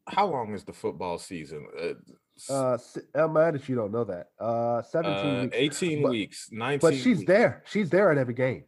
how 0.07 0.27
long 0.27 0.53
is 0.53 0.65
the 0.65 0.73
football 0.73 1.17
season? 1.17 1.67
Uh, 1.79 2.53
uh 2.53 2.77
I'm 3.13 3.31
mad 3.31 3.55
that 3.55 3.69
you 3.69 3.77
don't 3.77 3.93
know 3.93 4.03
that. 4.03 4.31
Uh, 4.37 4.81
17 4.81 5.15
uh, 5.15 5.41
weeks. 5.43 5.55
18 5.81 6.01
but, 6.03 6.11
weeks, 6.11 6.49
19. 6.51 6.79
But 6.81 6.93
she's 6.93 7.19
weeks. 7.19 7.27
there. 7.27 7.63
She's 7.65 7.89
there 7.89 8.11
at 8.11 8.17
every 8.17 8.33
game 8.33 8.65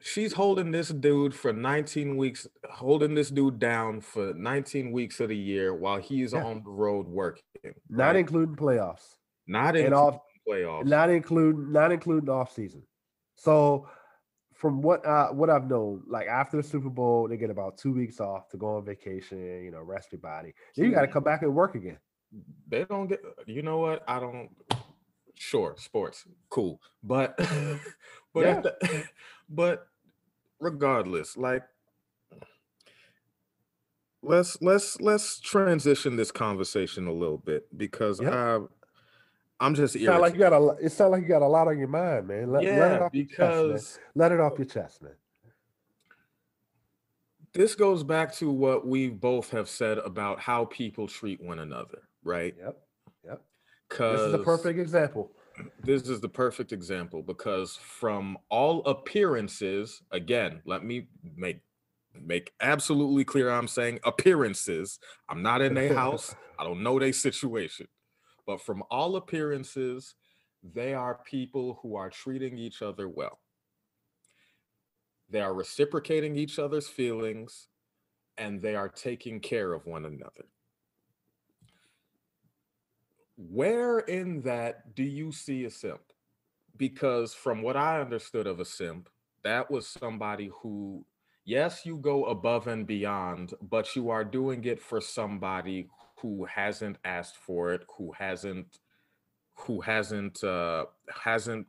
she's 0.00 0.32
holding 0.32 0.70
this 0.70 0.88
dude 0.88 1.34
for 1.34 1.52
19 1.52 2.16
weeks, 2.16 2.46
holding 2.70 3.14
this 3.14 3.30
dude 3.30 3.58
down 3.58 4.00
for 4.00 4.32
19 4.34 4.92
weeks 4.92 5.20
of 5.20 5.28
the 5.28 5.36
year 5.36 5.74
while 5.74 5.98
he's 5.98 6.32
yeah. 6.32 6.44
on 6.44 6.62
the 6.64 6.70
road 6.70 7.06
working. 7.06 7.42
Not 7.88 8.16
including 8.16 8.56
playoffs. 8.56 9.16
Not 9.46 9.76
including 9.76 9.92
off, 9.94 10.18
playoffs. 10.48 10.86
Not 10.86 11.10
including 11.10 11.72
not 11.72 11.92
including 11.92 12.28
off 12.28 12.52
season. 12.52 12.82
So 13.34 13.88
from 14.54 14.82
what 14.82 15.04
uh 15.04 15.28
what 15.28 15.50
I've 15.50 15.68
known, 15.68 16.02
like 16.08 16.26
after 16.26 16.56
the 16.56 16.62
Super 16.62 16.88
Bowl, 16.88 17.28
they 17.28 17.36
get 17.36 17.50
about 17.50 17.78
two 17.78 17.92
weeks 17.92 18.20
off 18.20 18.48
to 18.50 18.56
go 18.56 18.76
on 18.76 18.84
vacation, 18.84 19.62
you 19.64 19.70
know, 19.70 19.80
rest 19.80 20.12
your 20.12 20.20
body. 20.20 20.54
Then 20.76 20.86
you 20.86 20.92
got 20.92 21.02
to 21.02 21.08
come 21.08 21.24
back 21.24 21.42
and 21.42 21.54
work 21.54 21.74
again. 21.74 21.98
They 22.68 22.84
don't 22.84 23.06
get 23.06 23.20
you 23.46 23.62
know 23.62 23.78
what? 23.78 24.02
I 24.08 24.20
don't 24.20 24.50
sure 25.36 25.74
sports. 25.78 26.24
Cool. 26.50 26.80
But 27.02 27.36
mm-hmm. 27.38 27.76
but 28.34 28.40
yeah. 28.40 28.60
the, 28.60 29.04
but 29.48 29.88
regardless 30.60 31.36
like 31.36 31.62
let's 34.22 34.60
let's 34.62 35.00
let's 35.00 35.38
transition 35.40 36.16
this 36.16 36.30
conversation 36.30 37.06
a 37.06 37.12
little 37.12 37.36
bit 37.36 37.66
because 37.76 38.20
i 38.20 38.58
i'm 39.60 39.74
just 39.74 39.94
it 39.94 40.06
sound 40.06 40.22
like 40.22 40.32
you 40.32 40.38
got 40.38 40.54
a 40.54 40.68
it 40.82 40.90
sounds 40.90 41.12
like 41.12 41.22
you 41.22 41.28
got 41.28 41.42
a 41.42 41.46
lot 41.46 41.68
on 41.68 41.78
your 41.78 41.88
mind 41.88 42.26
man. 42.26 42.50
Let, 42.50 42.62
yeah, 42.62 42.78
let 42.78 42.92
it 42.92 43.02
off 43.02 43.12
because 43.12 43.82
chest, 43.82 44.00
let 44.14 44.32
it 44.32 44.40
off 44.40 44.54
your 44.56 44.66
chest 44.66 45.02
man. 45.02 45.12
This 47.52 47.74
goes 47.74 48.02
back 48.02 48.34
to 48.36 48.50
what 48.50 48.86
we 48.86 49.10
both 49.10 49.50
have 49.50 49.68
said 49.68 49.98
about 49.98 50.40
how 50.40 50.64
people 50.64 51.06
treat 51.06 51.42
one 51.42 51.58
another 51.58 52.02
right? 52.24 52.54
Yep 52.58 52.83
this 53.90 54.20
is 54.20 54.34
a 54.34 54.38
perfect 54.38 54.78
example. 54.78 55.30
This 55.82 56.08
is 56.08 56.20
the 56.20 56.28
perfect 56.28 56.72
example 56.72 57.22
because 57.22 57.76
from 57.76 58.36
all 58.48 58.84
appearances, 58.86 60.02
again, 60.10 60.60
let 60.64 60.84
me 60.84 61.08
make 61.36 61.60
make 62.20 62.52
absolutely 62.60 63.24
clear 63.24 63.50
I'm 63.50 63.68
saying 63.68 64.00
appearances. 64.04 64.98
I'm 65.28 65.42
not 65.42 65.62
in 65.62 65.74
their 65.74 65.94
house. 66.02 66.34
I 66.58 66.64
don't 66.64 66.82
know 66.82 66.98
their 66.98 67.12
situation. 67.12 67.88
But 68.46 68.60
from 68.60 68.82
all 68.90 69.16
appearances, 69.16 70.14
they 70.62 70.94
are 70.94 71.20
people 71.24 71.78
who 71.82 71.96
are 71.96 72.10
treating 72.10 72.58
each 72.58 72.82
other 72.82 73.08
well. 73.08 73.40
They 75.30 75.40
are 75.40 75.54
reciprocating 75.54 76.36
each 76.36 76.58
other's 76.58 76.86
feelings 76.86 77.68
and 78.36 78.60
they 78.60 78.74
are 78.74 78.88
taking 78.88 79.40
care 79.40 79.72
of 79.72 79.86
one 79.86 80.04
another 80.04 80.44
where 83.36 84.00
in 84.00 84.42
that 84.42 84.94
do 84.94 85.02
you 85.02 85.32
see 85.32 85.64
a 85.64 85.70
simp? 85.70 86.12
Because 86.76 87.34
from 87.34 87.62
what 87.62 87.76
I 87.76 88.00
understood 88.00 88.46
of 88.46 88.60
a 88.60 88.64
simp, 88.64 89.08
that 89.42 89.70
was 89.70 89.86
somebody 89.86 90.50
who, 90.62 91.04
yes, 91.44 91.84
you 91.84 91.96
go 91.98 92.26
above 92.26 92.66
and 92.66 92.86
beyond, 92.86 93.54
but 93.60 93.94
you 93.94 94.10
are 94.10 94.24
doing 94.24 94.64
it 94.64 94.80
for 94.80 95.00
somebody 95.00 95.88
who 96.16 96.44
hasn't 96.46 96.98
asked 97.04 97.36
for 97.36 97.72
it, 97.72 97.84
who 97.96 98.12
hasn't, 98.12 98.78
who 99.54 99.80
hasn't, 99.80 100.42
uh, 100.42 100.86
hasn't 101.24 101.66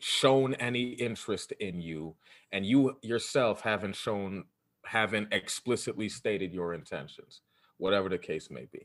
shown 0.00 0.54
any 0.54 0.90
interest 0.90 1.52
in 1.52 1.80
you, 1.80 2.16
and 2.50 2.66
you 2.66 2.96
yourself 3.02 3.60
haven't 3.60 3.94
shown, 3.94 4.44
haven't 4.84 5.32
explicitly 5.32 6.08
stated 6.08 6.52
your 6.52 6.74
intentions, 6.74 7.42
whatever 7.76 8.08
the 8.08 8.18
case 8.18 8.50
may 8.50 8.66
be 8.72 8.84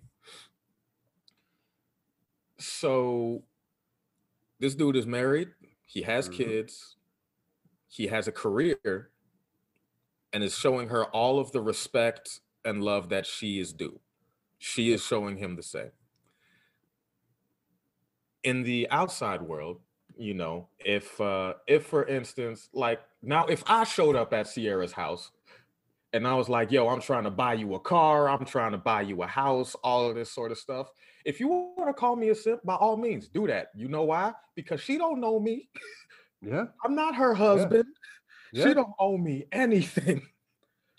so 2.57 3.43
this 4.59 4.75
dude 4.75 4.95
is 4.95 5.05
married, 5.05 5.49
he 5.85 6.01
has 6.01 6.27
mm-hmm. 6.27 6.37
kids, 6.37 6.95
he 7.87 8.07
has 8.07 8.27
a 8.27 8.31
career, 8.31 9.09
and 10.33 10.43
is 10.43 10.57
showing 10.57 10.89
her 10.89 11.05
all 11.05 11.39
of 11.39 11.51
the 11.51 11.61
respect 11.61 12.41
and 12.65 12.83
love 12.83 13.09
that 13.09 13.25
she 13.25 13.59
is 13.59 13.71
due. 13.71 13.99
She 14.57 14.91
is 14.91 15.03
showing 15.03 15.37
him 15.37 15.55
the 15.55 15.63
same. 15.63 15.91
In 18.43 18.63
the 18.63 18.87
outside 18.89 19.41
world, 19.41 19.79
you 20.17 20.33
know, 20.33 20.67
if 20.79 21.19
uh 21.19 21.53
if 21.67 21.85
for 21.85 22.05
instance, 22.05 22.69
like 22.73 23.01
now 23.21 23.45
if 23.45 23.63
I 23.67 23.83
showed 23.83 24.15
up 24.15 24.33
at 24.33 24.47
Ciara's 24.47 24.91
house 24.93 25.31
and 26.13 26.27
I 26.27 26.35
was 26.35 26.47
like, 26.47 26.71
yo, 26.71 26.87
I'm 26.87 27.01
trying 27.01 27.23
to 27.25 27.31
buy 27.31 27.53
you 27.55 27.75
a 27.75 27.79
car, 27.79 28.29
I'm 28.29 28.45
trying 28.45 28.71
to 28.71 28.77
buy 28.77 29.01
you 29.01 29.23
a 29.23 29.27
house, 29.27 29.75
all 29.83 30.09
of 30.09 30.15
this 30.15 30.31
sort 30.31 30.51
of 30.51 30.57
stuff. 30.57 30.87
If 31.25 31.39
you 31.39 31.47
want 31.47 31.89
to 31.89 31.93
call 31.93 32.15
me 32.15 32.29
a 32.29 32.35
simp, 32.35 32.63
by 32.63 32.75
all 32.75 32.97
means, 32.97 33.27
do 33.27 33.47
that. 33.47 33.71
You 33.75 33.87
know 33.87 34.03
why? 34.03 34.33
Because 34.55 34.79
she 34.79 34.97
don't 34.97 35.19
know 35.19 35.39
me. 35.39 35.69
Yeah. 36.41 36.65
I'm 36.83 36.95
not 36.95 37.15
her 37.15 37.33
husband. 37.33 37.85
Yeah. 38.53 38.61
Yeah. 38.61 38.67
She 38.67 38.73
don't 38.75 38.93
owe 38.99 39.17
me 39.17 39.45
anything. 39.51 40.21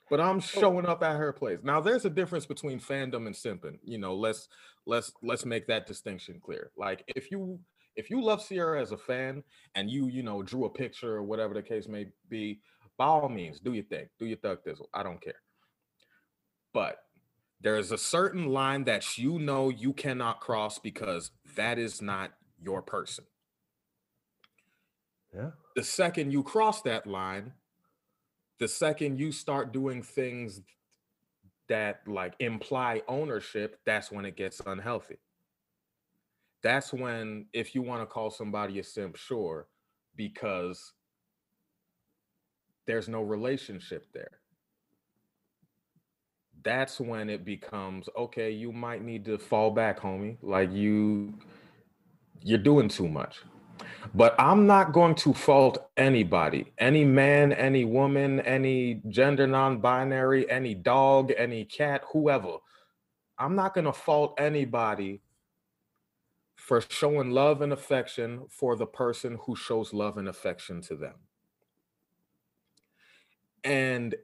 But 0.09 0.21
I'm 0.21 0.39
showing 0.39 0.87
up 0.87 1.03
at 1.03 1.17
her 1.17 1.33
place. 1.33 1.59
Now 1.65 1.81
there's 1.81 2.05
a 2.05 2.11
difference 2.11 2.47
between 2.47 2.79
fandom 2.79 3.27
and 3.27 3.35
simping. 3.35 3.81
You 3.83 3.99
know, 3.99 4.15
let's 4.15 4.47
let's 4.87 5.13
let's 5.21 5.45
make 5.45 5.67
that 5.67 5.89
distinction 5.89 6.41
clear. 6.41 6.71
Like 6.77 7.03
if 7.17 7.29
you 7.33 7.59
if 7.97 8.09
you 8.09 8.23
love 8.23 8.47
Ciara 8.47 8.81
as 8.81 8.93
a 8.93 8.97
fan 8.97 9.43
and 9.75 9.91
you, 9.91 10.07
you 10.07 10.23
know, 10.23 10.43
drew 10.43 10.67
a 10.67 10.71
picture 10.71 11.17
or 11.17 11.25
whatever 11.25 11.55
the 11.55 11.63
case 11.63 11.89
may 11.89 12.07
be, 12.29 12.61
by 12.97 13.07
all 13.07 13.29
means, 13.29 13.59
do 13.59 13.73
your 13.73 13.85
thing, 13.85 14.07
do 14.19 14.27
your 14.27 14.37
thug 14.37 14.59
thizzle. 14.65 14.87
I 14.95 15.03
don't 15.03 15.21
care. 15.21 15.43
But 16.73 16.99
there 17.67 17.79
is 17.79 17.91
a 17.91 17.99
certain 17.99 18.47
line 18.47 18.85
that 18.85 19.19
you 19.19 19.41
know 19.41 19.71
you 19.71 19.93
cannot 19.93 20.39
cross 20.39 20.79
because 20.79 21.33
that 21.57 21.81
is 21.81 22.01
not 22.01 22.31
your 22.63 22.81
person. 22.81 23.25
Yeah. 25.35 25.51
The 25.75 25.83
second 25.83 26.31
you 26.31 26.45
cross 26.45 26.83
that 26.83 27.09
line, 27.09 27.55
the 28.61 28.69
second 28.69 29.19
you 29.19 29.33
start 29.33 29.73
doing 29.73 30.01
things 30.01 30.61
that 31.69 32.03
like 32.07 32.35
imply 32.39 33.03
ownership, 33.09 33.81
that's 33.85 34.13
when 34.13 34.25
it 34.25 34.37
gets 34.37 34.61
unhealthy. 34.65 35.19
That's 36.63 36.93
when, 36.93 37.47
if 37.53 37.75
you 37.75 37.83
want 37.83 38.01
to 38.01 38.07
call 38.07 38.31
somebody 38.31 38.79
a 38.79 38.85
simp, 38.85 39.17
sure, 39.17 39.67
because 40.15 40.93
there's 42.87 43.09
no 43.09 43.23
relationship 43.23 44.07
there. 44.15 44.39
That's 46.63 47.01
when 47.01 47.31
it 47.31 47.45
becomes 47.45 48.09
okay, 48.17 48.51
you 48.51 48.73
might 48.73 49.03
need 49.03 49.25
to 49.27 49.39
fall 49.39 49.71
back, 49.71 50.01
homie. 50.01 50.37
Like 50.43 50.73
you 50.73 51.35
you're 52.43 52.59
doing 52.59 52.89
too 52.89 53.09
much. 53.09 53.43
But 54.15 54.35
I'm 54.39 54.67
not 54.67 54.93
going 54.93 55.15
to 55.17 55.35
fault 55.35 55.91
anybody, 55.97 56.73
any 56.79 57.05
man, 57.05 57.53
any 57.53 57.85
woman, 57.85 58.41
any 58.41 59.03
gender 59.09 59.47
non 59.47 59.79
binary, 59.79 60.49
any 60.51 60.75
dog, 60.75 61.33
any 61.37 61.65
cat, 61.65 62.05
whoever. 62.13 62.57
I'm 63.39 63.55
not 63.55 63.75
going 63.75 63.85
to 63.85 63.93
fault 63.93 64.35
anybody 64.39 65.21
for 66.55 66.81
showing 66.81 67.31
love 67.31 67.63
and 67.63 67.73
affection 67.73 68.47
for 68.49 68.77
the 68.77 68.87
person 68.87 69.39
who 69.43 69.55
shows 69.55 69.93
love 69.93 70.19
and 70.19 70.29
affection 70.29 70.81
to 70.83 70.97
them. 70.97 71.15
And 73.63 74.15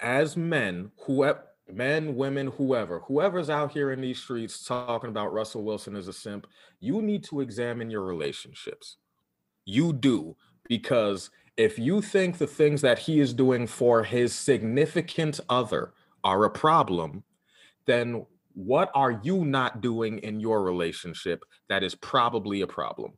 as 0.00 0.36
men, 0.36 0.90
whoever 1.06 1.42
men, 1.68 2.14
women, 2.14 2.46
whoever, 2.46 3.00
whoever's 3.00 3.50
out 3.50 3.72
here 3.72 3.90
in 3.90 4.00
these 4.00 4.20
streets 4.20 4.64
talking 4.64 5.10
about 5.10 5.32
Russell 5.32 5.64
Wilson 5.64 5.96
as 5.96 6.08
a 6.08 6.12
simp, 6.12 6.46
you 6.80 7.02
need 7.02 7.24
to 7.24 7.40
examine 7.40 7.90
your 7.90 8.04
relationships. 8.04 8.98
You 9.64 9.92
do, 9.92 10.36
because 10.68 11.30
if 11.56 11.78
you 11.78 12.00
think 12.02 12.38
the 12.38 12.46
things 12.46 12.82
that 12.82 12.98
he 12.98 13.18
is 13.20 13.34
doing 13.34 13.66
for 13.66 14.04
his 14.04 14.34
significant 14.34 15.40
other 15.48 15.92
are 16.22 16.44
a 16.44 16.50
problem, 16.50 17.24
then 17.86 18.26
what 18.54 18.90
are 18.94 19.20
you 19.22 19.44
not 19.44 19.80
doing 19.80 20.18
in 20.18 20.40
your 20.40 20.62
relationship 20.62 21.44
that 21.68 21.82
is 21.82 21.94
probably 21.94 22.60
a 22.60 22.66
problem? 22.66 23.12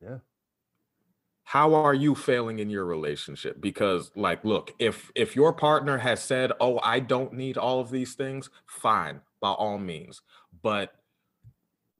Yeah. 0.00 0.18
How 1.50 1.74
are 1.74 1.94
you 1.94 2.14
failing 2.14 2.60
in 2.60 2.70
your 2.70 2.84
relationship? 2.84 3.60
Because 3.60 4.12
like 4.14 4.44
look, 4.44 4.72
if 4.78 5.10
if 5.16 5.34
your 5.34 5.52
partner 5.52 5.98
has 5.98 6.22
said, 6.22 6.52
"Oh, 6.60 6.78
I 6.80 7.00
don't 7.00 7.32
need 7.32 7.58
all 7.58 7.80
of 7.80 7.90
these 7.90 8.14
things," 8.14 8.50
fine, 8.66 9.20
by 9.40 9.50
all 9.50 9.76
means. 9.76 10.22
But 10.62 10.94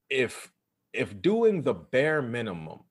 if 0.09 0.53
if 0.93 1.21
doing 1.21 1.63
the 1.63 1.75
bare 1.75 2.23
minimum 2.23 2.85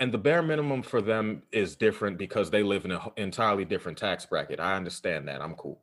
and 0.00 0.10
the 0.10 0.18
bare 0.18 0.42
minimum 0.42 0.82
for 0.82 1.00
them 1.00 1.44
is 1.52 1.76
different 1.76 2.18
because 2.18 2.50
they 2.50 2.64
live 2.64 2.84
in 2.84 2.90
an 2.90 3.00
entirely 3.16 3.64
different 3.64 3.96
tax 3.96 4.26
bracket. 4.26 4.58
I 4.58 4.74
understand 4.74 5.28
that. 5.28 5.40
I'm 5.40 5.54
cool. 5.54 5.80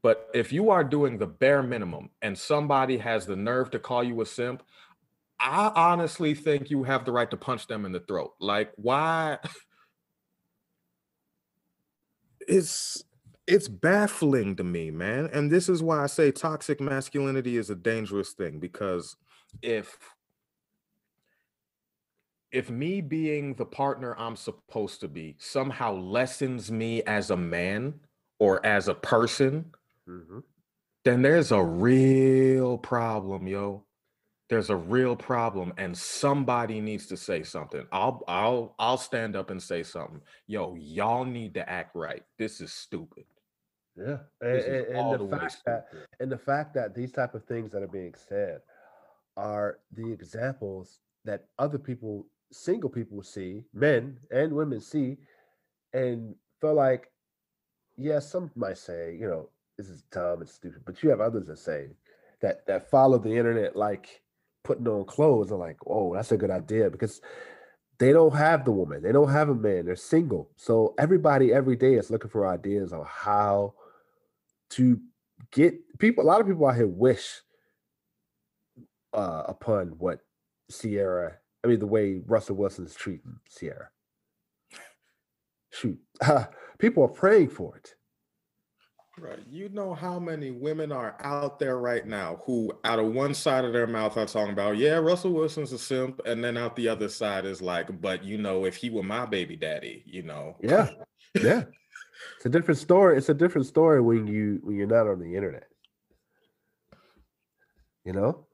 But 0.00 0.30
if 0.32 0.50
you 0.50 0.70
are 0.70 0.82
doing 0.82 1.18
the 1.18 1.26
bare 1.26 1.62
minimum 1.62 2.08
and 2.22 2.38
somebody 2.38 2.96
has 2.96 3.26
the 3.26 3.36
nerve 3.36 3.70
to 3.72 3.78
call 3.78 4.02
you 4.02 4.22
a 4.22 4.26
simp, 4.26 4.62
I 5.42 5.72
honestly 5.74 6.34
think 6.34 6.70
you 6.70 6.84
have 6.84 7.04
the 7.04 7.12
right 7.12 7.30
to 7.30 7.36
punch 7.36 7.66
them 7.66 7.84
in 7.84 7.92
the 7.92 8.00
throat. 8.00 8.32
Like, 8.40 8.72
why? 8.76 9.38
It's 12.48 13.02
it's 13.46 13.68
baffling 13.68 14.56
to 14.56 14.64
me, 14.64 14.90
man. 14.90 15.28
And 15.32 15.50
this 15.50 15.68
is 15.68 15.82
why 15.82 16.02
I 16.02 16.06
say 16.06 16.30
toxic 16.30 16.80
masculinity 16.80 17.56
is 17.56 17.70
a 17.70 17.74
dangerous 17.74 18.32
thing 18.32 18.60
because 18.60 19.16
if 19.62 19.98
if 22.52 22.70
me 22.70 23.00
being 23.00 23.54
the 23.54 23.64
partner 23.64 24.14
I'm 24.18 24.36
supposed 24.36 25.00
to 25.00 25.08
be 25.08 25.36
somehow 25.38 25.94
lessens 25.94 26.70
me 26.70 27.02
as 27.04 27.30
a 27.30 27.36
man 27.36 27.94
or 28.38 28.64
as 28.64 28.88
a 28.88 28.94
person, 28.94 29.72
Mm-hmm. 30.08 30.40
then 31.04 31.22
there's 31.22 31.52
a 31.52 31.62
real 31.62 32.76
problem, 32.78 33.46
yo. 33.46 33.84
There's 34.52 34.68
a 34.68 34.76
real 34.76 35.16
problem, 35.16 35.72
and 35.78 35.96
somebody 35.96 36.78
needs 36.78 37.06
to 37.06 37.16
say 37.16 37.42
something. 37.42 37.86
I'll 37.90 38.22
I'll 38.28 38.74
I'll 38.78 38.98
stand 38.98 39.34
up 39.34 39.48
and 39.48 39.62
say 39.62 39.82
something. 39.82 40.20
Yo, 40.46 40.74
y'all 40.74 41.24
need 41.24 41.54
to 41.54 41.66
act 41.66 41.96
right. 41.96 42.22
This 42.38 42.60
is 42.60 42.70
stupid. 42.70 43.24
Yeah, 43.96 44.18
and, 44.42 44.58
and, 44.58 44.86
and 44.88 45.12
the 45.14 45.24
the 45.24 45.38
fact 45.38 45.62
that 45.64 45.86
and 46.20 46.30
the 46.30 46.36
fact 46.36 46.74
that 46.74 46.94
these 46.94 47.12
type 47.12 47.34
of 47.34 47.46
things 47.46 47.72
that 47.72 47.82
are 47.82 47.88
being 47.88 48.12
said 48.28 48.60
are 49.38 49.78
the 49.96 50.12
examples 50.12 50.98
that 51.24 51.46
other 51.58 51.78
people, 51.78 52.26
single 52.50 52.90
people 52.90 53.22
see, 53.22 53.64
men 53.72 54.18
and 54.32 54.52
women 54.52 54.82
see, 54.82 55.16
and 55.94 56.34
feel 56.60 56.74
like, 56.74 57.10
yes, 57.96 58.30
some 58.30 58.50
might 58.54 58.76
say, 58.76 59.16
you 59.18 59.26
know, 59.26 59.48
this 59.78 59.88
is 59.88 60.02
dumb 60.12 60.42
and 60.42 60.48
stupid, 60.50 60.82
but 60.84 61.02
you 61.02 61.08
have 61.08 61.22
others 61.22 61.46
that 61.46 61.58
say 61.58 61.86
that 62.42 62.66
that 62.66 62.90
follow 62.90 63.16
the 63.16 63.34
internet 63.34 63.74
like 63.74 64.18
putting 64.64 64.88
on 64.88 65.04
clothes 65.04 65.50
and 65.50 65.60
like, 65.60 65.78
oh, 65.86 66.14
that's 66.14 66.32
a 66.32 66.36
good 66.36 66.50
idea 66.50 66.90
because 66.90 67.20
they 67.98 68.12
don't 68.12 68.34
have 68.34 68.64
the 68.64 68.72
woman, 68.72 69.02
they 69.02 69.12
don't 69.12 69.30
have 69.30 69.48
a 69.48 69.54
man, 69.54 69.86
they're 69.86 69.96
single. 69.96 70.50
So 70.56 70.94
everybody 70.98 71.52
every 71.52 71.76
day 71.76 71.94
is 71.94 72.10
looking 72.10 72.30
for 72.30 72.46
ideas 72.46 72.92
on 72.92 73.04
how 73.08 73.74
to 74.70 75.00
get 75.50 75.74
people. 75.98 76.24
A 76.24 76.26
lot 76.26 76.40
of 76.40 76.46
people 76.46 76.66
out 76.66 76.76
here 76.76 76.86
wish 76.86 77.42
uh, 79.12 79.44
upon 79.46 79.88
what 79.98 80.20
Ciara, 80.70 81.34
I 81.64 81.68
mean, 81.68 81.78
the 81.78 81.86
way 81.86 82.20
Russell 82.26 82.56
Wilson's 82.56 82.94
treating 82.94 83.36
Ciara. 83.56 83.88
Shoot, 85.70 85.98
people 86.78 87.04
are 87.04 87.08
praying 87.08 87.48
for 87.50 87.76
it. 87.76 87.94
Right. 89.18 89.40
You 89.50 89.68
know 89.68 89.92
how 89.92 90.18
many 90.18 90.50
women 90.50 90.90
are 90.90 91.16
out 91.20 91.58
there 91.58 91.78
right 91.78 92.06
now 92.06 92.40
who, 92.46 92.72
out 92.84 92.98
of 92.98 93.12
one 93.12 93.34
side 93.34 93.64
of 93.64 93.72
their 93.74 93.86
mouth, 93.86 94.16
are 94.16 94.24
talking 94.24 94.54
about, 94.54 94.78
yeah, 94.78 94.94
Russell 94.94 95.32
Wilson's 95.32 95.72
a 95.72 95.78
simp. 95.78 96.22
And 96.24 96.42
then 96.42 96.56
out 96.56 96.76
the 96.76 96.88
other 96.88 97.08
side 97.08 97.44
is 97.44 97.60
like, 97.60 98.00
but 98.00 98.24
you 98.24 98.38
know, 98.38 98.64
if 98.64 98.74
he 98.76 98.88
were 98.88 99.02
my 99.02 99.26
baby 99.26 99.54
daddy, 99.54 100.02
you 100.06 100.22
know. 100.22 100.56
Yeah, 100.62 100.88
yeah. 101.34 101.64
It's 102.36 102.46
a 102.46 102.48
different 102.48 102.78
story. 102.78 103.18
It's 103.18 103.28
a 103.28 103.34
different 103.34 103.66
story 103.66 104.00
when 104.00 104.26
you 104.26 104.60
when 104.62 104.76
you're 104.76 104.86
not 104.86 105.06
on 105.06 105.18
the 105.20 105.34
internet. 105.34 105.68
You 108.04 108.12
know? 108.12 108.46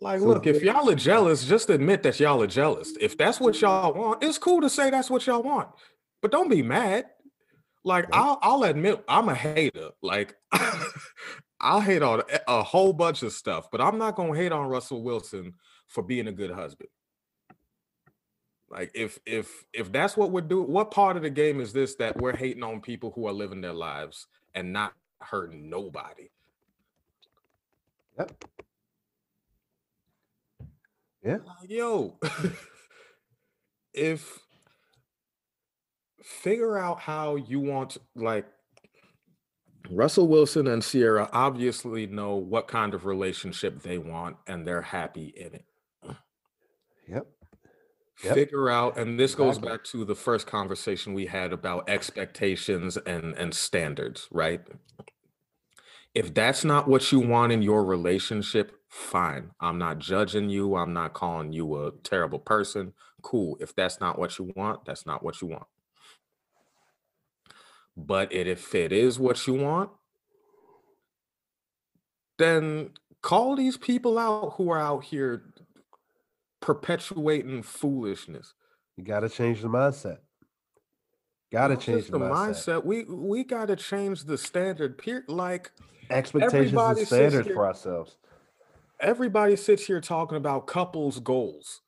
Like, 0.00 0.20
So 0.20 0.26
look, 0.26 0.46
if 0.46 0.62
y'all 0.62 0.90
are 0.90 0.94
jealous, 0.94 1.44
just 1.44 1.70
admit 1.70 2.02
that 2.02 2.20
y'all 2.20 2.42
are 2.42 2.46
jealous. 2.46 2.94
If 3.00 3.16
that's 3.16 3.40
what 3.40 3.60
y'all 3.60 3.94
want, 3.94 4.22
it's 4.22 4.38
cool 4.38 4.60
to 4.60 4.68
say 4.68 4.90
that's 4.90 5.08
what 5.08 5.26
y'all 5.26 5.42
want, 5.42 5.70
but 6.20 6.30
don't 6.30 6.50
be 6.50 6.62
mad. 6.62 7.06
Like, 7.84 8.06
Yeah. 8.10 8.20
I'll 8.20 8.38
I'll 8.42 8.62
admit 8.64 9.04
I'm 9.08 9.28
a 9.28 9.34
hater. 9.34 9.90
Like, 10.02 10.36
I'll 11.60 11.80
hate 11.80 12.02
on 12.02 12.20
a- 12.32 12.40
a 12.58 12.62
whole 12.62 12.92
bunch 12.92 13.22
of 13.22 13.32
stuff, 13.32 13.70
but 13.70 13.80
I'm 13.80 13.98
not 13.98 14.16
gonna 14.16 14.34
hate 14.36 14.52
on 14.52 14.68
Russell 14.68 15.02
Wilson 15.02 15.54
for 15.88 16.02
being 16.02 16.28
a 16.28 16.32
good 16.32 16.50
husband. 16.50 16.88
Like, 18.70 18.90
if 18.94 19.18
if 19.26 19.64
if 19.72 19.92
that's 19.92 20.16
what 20.16 20.30
we're 20.32 20.40
doing, 20.40 20.68
what 20.70 20.90
part 20.90 21.16
of 21.16 21.22
the 21.22 21.30
game 21.30 21.60
is 21.60 21.72
this 21.72 21.94
that 21.96 22.16
we're 22.20 22.36
hating 22.36 22.62
on 22.62 22.80
people 22.80 23.12
who 23.14 23.26
are 23.28 23.32
living 23.32 23.60
their 23.60 23.74
lives 23.74 24.26
and 24.54 24.72
not 24.72 24.94
hurting 25.20 25.68
nobody? 25.70 26.30
Yep. 28.18 28.44
Yeah. 31.22 31.38
Like, 31.44 31.70
yo, 31.70 32.18
if 33.94 34.40
figure 36.24 36.78
out 36.78 37.00
how 37.00 37.36
you 37.36 37.60
want 37.60 37.98
like 38.16 38.46
Russell 39.90 40.26
Wilson 40.26 40.66
and 40.66 40.82
Ciara 40.82 41.28
obviously 41.32 42.06
know 42.06 42.36
what 42.36 42.66
kind 42.66 42.94
of 42.94 43.04
relationship 43.04 43.82
they 43.82 43.98
want 43.98 44.36
and 44.46 44.66
they're 44.66 44.80
happy 44.80 45.34
in 45.36 45.54
it. 45.54 45.64
Yep. 47.06 47.26
Yep. 48.24 48.34
Figure 48.34 48.70
out, 48.70 48.96
and 48.96 49.20
this 49.20 49.34
goes 49.34 49.58
back 49.58 49.84
to 49.84 50.04
the 50.04 50.14
first 50.14 50.46
conversation 50.46 51.12
we 51.12 51.26
had 51.26 51.52
about 51.52 51.90
expectations 51.90 52.96
and 52.96 53.34
and 53.36 53.52
standards, 53.52 54.28
right? 54.30 54.60
If 56.14 56.32
that's 56.32 56.64
not 56.64 56.88
what 56.88 57.10
you 57.10 57.18
want 57.18 57.52
in 57.52 57.60
your 57.60 57.84
relationship, 57.84 58.72
fine. 58.88 59.50
I'm 59.60 59.78
not 59.78 59.98
judging 59.98 60.48
you. 60.48 60.76
I'm 60.76 60.92
not 60.92 61.12
calling 61.12 61.52
you 61.52 61.84
a 61.84 61.90
terrible 62.04 62.38
person. 62.38 62.94
Cool. 63.20 63.58
If 63.60 63.74
that's 63.74 64.00
not 64.00 64.18
what 64.18 64.38
you 64.38 64.52
want, 64.54 64.84
that's 64.84 65.04
not 65.04 65.24
what 65.24 65.42
you 65.42 65.48
want. 65.48 65.66
But 67.96 68.32
it, 68.32 68.46
if 68.46 68.74
it 68.74 68.92
is 68.92 69.18
what 69.18 69.46
you 69.46 69.54
want, 69.54 69.90
then 72.38 72.90
call 73.22 73.56
these 73.56 73.76
people 73.76 74.18
out 74.18 74.54
who 74.56 74.70
are 74.70 74.80
out 74.80 75.04
here 75.04 75.44
perpetuating 76.60 77.62
foolishness. 77.62 78.54
You 78.96 79.04
got 79.04 79.20
to 79.20 79.28
change 79.28 79.60
the 79.62 79.68
mindset. 79.68 80.18
Got 81.52 81.68
to 81.68 81.76
change 81.76 82.08
the 82.08 82.18
mindset. 82.18 82.80
mindset. 82.80 82.84
We 82.84 83.04
we 83.04 83.44
got 83.44 83.66
to 83.68 83.76
change 83.76 84.24
the 84.24 84.36
standard. 84.36 84.98
Peer, 84.98 85.24
like 85.28 85.70
Expectations 86.10 86.74
and 86.74 87.06
standards 87.06 87.46
here- 87.46 87.54
for 87.54 87.66
ourselves. 87.66 88.16
everybody 89.00 89.56
sits 89.56 89.86
here 89.86 90.00
talking 90.00 90.36
about 90.36 90.66
couples 90.66 91.20
goals. 91.20 91.80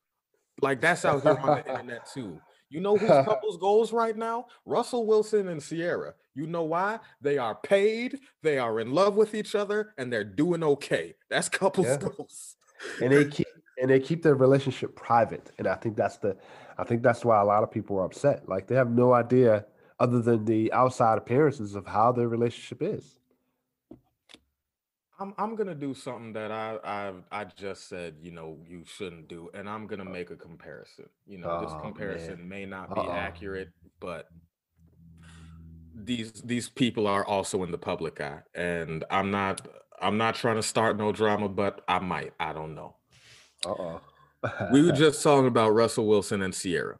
Like 0.63 0.81
that's 0.81 1.05
out 1.05 1.23
here 1.23 1.37
on 1.39 1.59
the 1.59 1.67
internet 1.71 2.07
too. 2.13 2.41
You 2.69 2.81
know 2.81 2.97
who's 2.97 3.09
couples 3.25 3.57
goals 3.59 3.93
right 3.93 4.17
now? 4.17 4.47
Russell 4.65 5.07
Wilson 5.07 5.49
and 5.49 5.63
Ciara. 5.63 6.15
You 6.35 6.47
know 6.47 6.65
why? 6.65 6.99
They 7.21 7.39
are 7.39 7.55
paid, 7.55 8.19
they 8.43 8.59
are 8.59 8.81
in 8.81 8.93
love 8.93 9.15
with 9.17 9.35
each 9.35 9.55
other, 9.55 9.95
and 9.99 10.13
they're 10.13 10.25
doing 10.25 10.63
okay. 10.63 11.15
That's 11.31 11.49
couples 11.49 11.87
Yeah. 11.87 11.97
goals. 11.99 12.57
and 13.01 13.13
they 13.13 13.25
keep 13.25 13.47
and 13.81 13.91
they 13.91 14.01
keep 14.01 14.23
their 14.23 14.35
relationship 14.35 14.95
private 14.97 15.51
and 15.59 15.67
i 15.67 15.75
think 15.75 15.97
that's 15.97 16.19
the 16.19 16.37
i 16.77 16.85
think 16.85 17.03
that's 17.03 17.25
why 17.25 17.41
a 17.41 17.45
lot 17.45 17.63
of 17.63 17.71
people 17.71 17.99
are 17.99 18.05
upset 18.05 18.47
like 18.49 18.67
they 18.67 18.75
have 18.75 18.91
no 18.91 19.15
idea 19.15 19.65
other 19.99 20.21
than 20.21 20.45
the 20.45 20.71
outside 20.75 21.17
appearances 21.17 21.75
of 21.75 21.87
how 21.87 22.13
their 22.13 22.29
relationship 22.29 22.83
is 22.83 23.19
I'm 25.19 25.33
I'm 25.39 25.57
gonna 25.57 25.75
do 25.75 25.95
something 25.95 26.33
that 26.35 26.51
I 26.53 26.79
I 26.85 27.13
I 27.33 27.45
just 27.45 27.89
said 27.89 28.17
you 28.21 28.31
know 28.33 28.59
you 28.69 28.85
shouldn't 28.85 29.29
do, 29.29 29.49
and 29.55 29.69
I'm 29.69 29.87
gonna 29.87 30.05
make 30.05 30.31
a 30.31 30.37
comparison. 30.37 31.07
You 31.27 31.39
know, 31.39 31.61
this 31.61 31.71
Oh, 31.73 31.75
man. 31.77 31.83
comparison 31.83 32.49
may 32.49 32.67
not 32.67 32.95
be 32.95 33.01
Uh-oh. 33.01 33.11
accurate, 33.13 33.71
but 34.01 34.29
these 35.95 36.33
these 36.43 36.69
people 36.69 37.07
are 37.07 37.25
also 37.25 37.63
in 37.63 37.71
the 37.71 37.79
public 37.79 38.21
eye, 38.21 38.41
and 38.55 39.05
I'm 39.11 39.31
not 39.31 39.67
I'm 40.01 40.19
not 40.19 40.35
trying 40.35 40.57
to 40.57 40.63
start 40.63 40.97
no 40.99 41.13
drama, 41.13 41.49
but 41.49 41.83
I 41.89 41.99
might. 42.01 42.35
I 42.39 42.53
don't 42.53 42.75
know. 42.75 42.97
uh-oh 43.65 44.01
We 44.73 44.83
were 44.83 44.93
just 45.05 45.23
talking 45.23 45.47
about 45.47 45.71
Russell 45.71 46.07
Wilson 46.07 46.43
and 46.43 46.53
Ciara. 46.53 46.99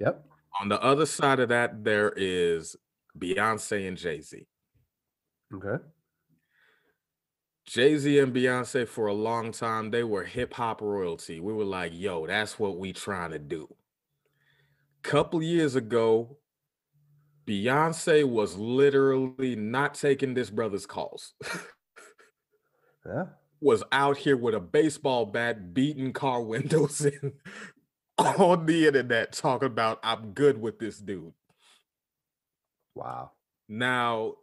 yep 0.00 0.26
On 0.60 0.68
the 0.68 0.82
other 0.82 1.06
side 1.06 1.38
of 1.38 1.48
that, 1.50 1.84
there 1.84 2.12
is 2.16 2.74
Beyonce 3.16 3.86
and 3.86 3.96
Jay 3.96 4.20
Z. 4.20 4.44
okay 5.54 5.82
Jay 7.66 7.96
Z 7.96 8.18
and 8.18 8.34
Beyonce 8.34 8.86
for 8.86 9.06
a 9.06 9.14
long 9.14 9.52
time, 9.52 9.90
they 9.90 10.04
were 10.04 10.24
hip 10.24 10.54
hop 10.54 10.80
royalty. 10.80 11.40
We 11.40 11.52
were 11.52 11.64
like, 11.64 11.92
yo, 11.94 12.26
that's 12.26 12.58
what 12.58 12.78
we 12.78 12.92
trying 12.92 13.30
to 13.30 13.38
do. 13.38 13.68
Couple 15.02 15.42
years 15.42 15.74
ago, 15.74 16.38
Beyonce 17.46 18.24
was 18.24 18.56
literally 18.56 19.56
not 19.56 19.94
taking 19.94 20.34
this 20.34 20.50
brother's 20.50 20.86
calls. 20.86 21.34
Yeah. 23.06 23.24
was 23.60 23.82
out 23.92 24.18
here 24.18 24.36
with 24.36 24.54
a 24.54 24.60
baseball 24.60 25.24
bat 25.24 25.72
beating 25.72 26.12
car 26.12 26.42
windows 26.42 27.00
in 27.06 27.32
on 28.18 28.66
the 28.66 28.86
internet 28.86 29.32
talking 29.32 29.66
about 29.66 29.98
I'm 30.02 30.32
good 30.32 30.60
with 30.60 30.78
this 30.78 30.98
dude. 30.98 31.32
Wow. 32.94 33.32
Now, 33.68 34.34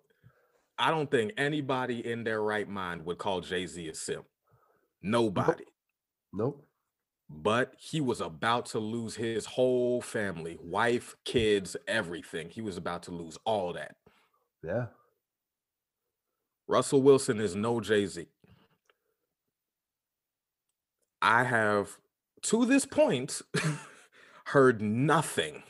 I 0.82 0.90
don't 0.90 1.12
think 1.12 1.34
anybody 1.38 2.06
in 2.06 2.24
their 2.24 2.42
right 2.42 2.68
mind 2.68 3.06
would 3.06 3.20
call 3.20 3.42
Jay-Z 3.42 3.88
a 3.88 3.94
simp. 3.94 4.26
Nobody. 5.04 5.66
Nope. 6.34 6.66
But 7.30 7.74
he 7.78 8.02
was 8.02 8.20
about 8.20 8.66
to 8.68 8.80
lose 8.80 9.16
his 9.16 9.46
whole 9.46 10.02
family, 10.02 10.58
wife, 10.60 11.16
kids, 11.24 11.78
everything. 11.88 12.50
He 12.50 12.62
was 12.62 12.78
about 12.78 13.04
to 13.04 13.12
lose 13.12 13.38
all 13.46 13.74
that. 13.74 13.96
Yeah. 14.64 14.88
Russell 16.68 17.04
Wilson 17.04 17.40
is 17.40 17.56
no 17.56 17.80
Jay 17.80 18.08
Z. 18.08 18.26
I 21.22 21.44
have, 21.44 22.00
to 22.44 22.66
this 22.66 22.88
point, 22.88 23.44
heard 24.46 24.82
nothing 24.82 25.62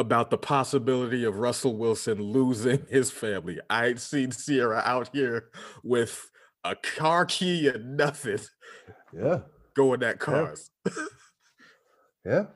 about 0.00 0.30
the 0.30 0.38
possibility 0.38 1.24
of 1.24 1.38
Russell 1.38 1.76
Wilson 1.76 2.20
losing 2.20 2.86
his 2.88 3.10
family. 3.10 3.58
I 3.68 3.88
ain't 3.88 4.00
seen 4.00 4.32
Ciara 4.32 4.82
out 4.84 5.10
here 5.12 5.50
with 5.84 6.30
a 6.64 6.74
car 6.76 7.26
key 7.26 7.68
and 7.68 7.96
nothing 7.96 8.40
Yeah. 9.12 9.40
going 9.74 10.02
at 10.02 10.18
cars. 10.18 10.70
Yeah. 12.24 12.46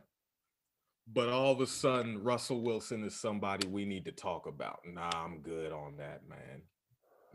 But 1.11 1.31
all 1.31 1.53
of 1.53 1.61
a 1.63 1.67
sudden, 1.67 2.23
Russell 2.23 2.61
Wilson 2.63 3.03
is 3.03 3.19
somebody 3.19 3.67
we 3.67 3.87
need 3.87 4.05
to 4.05 4.13
talk 4.13 4.47
about. 4.47 4.81
Nah, 4.87 5.11
I'm 5.15 5.41
good 5.41 5.73
on 5.73 5.97
that, 5.97 6.21
man. 6.29 6.61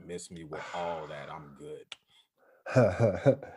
Miss 0.06 0.30
me 0.30 0.44
with 0.44 0.62
all 0.76 1.08
that. 1.08 1.30
I'm 1.32 1.56
good. 1.58 1.86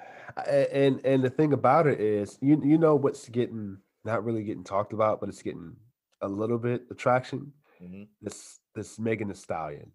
And 0.48 1.04
and 1.04 1.22
the 1.22 1.28
thing 1.28 1.52
about 1.52 1.86
it 1.86 2.00
is 2.00 2.38
you 2.40 2.62
you 2.64 2.78
know 2.78 2.94
what's 2.94 3.28
getting 3.28 3.76
not 4.04 4.24
really 4.24 4.44
getting 4.44 4.64
talked 4.64 4.92
about 4.94 5.20
but 5.20 5.28
it's 5.28 5.42
getting 5.42 5.76
a 6.22 6.28
little 6.28 6.58
bit 6.58 6.86
attraction 6.90 7.52
Mhm. 7.80 8.08
this 8.20 8.60
this 8.74 8.98
Megan 8.98 9.28
Thee 9.28 9.34
Stallion 9.34 9.92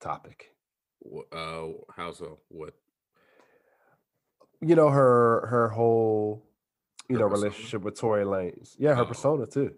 topic 0.00 0.54
Uh, 1.32 1.68
how 1.94 2.12
so? 2.12 2.40
What? 2.48 2.74
you 4.60 4.74
know 4.76 4.88
her 4.88 5.46
her 5.48 5.68
whole 5.68 6.46
you 7.08 7.16
Her 7.16 7.22
know 7.22 7.28
persona? 7.28 7.48
relationship 7.50 7.82
with 7.82 7.98
Tory 7.98 8.24
Lanez 8.24 8.76
yeah 8.78 8.94
her 8.94 9.02
Oh. 9.02 9.06
persona 9.06 9.46
too 9.46 9.74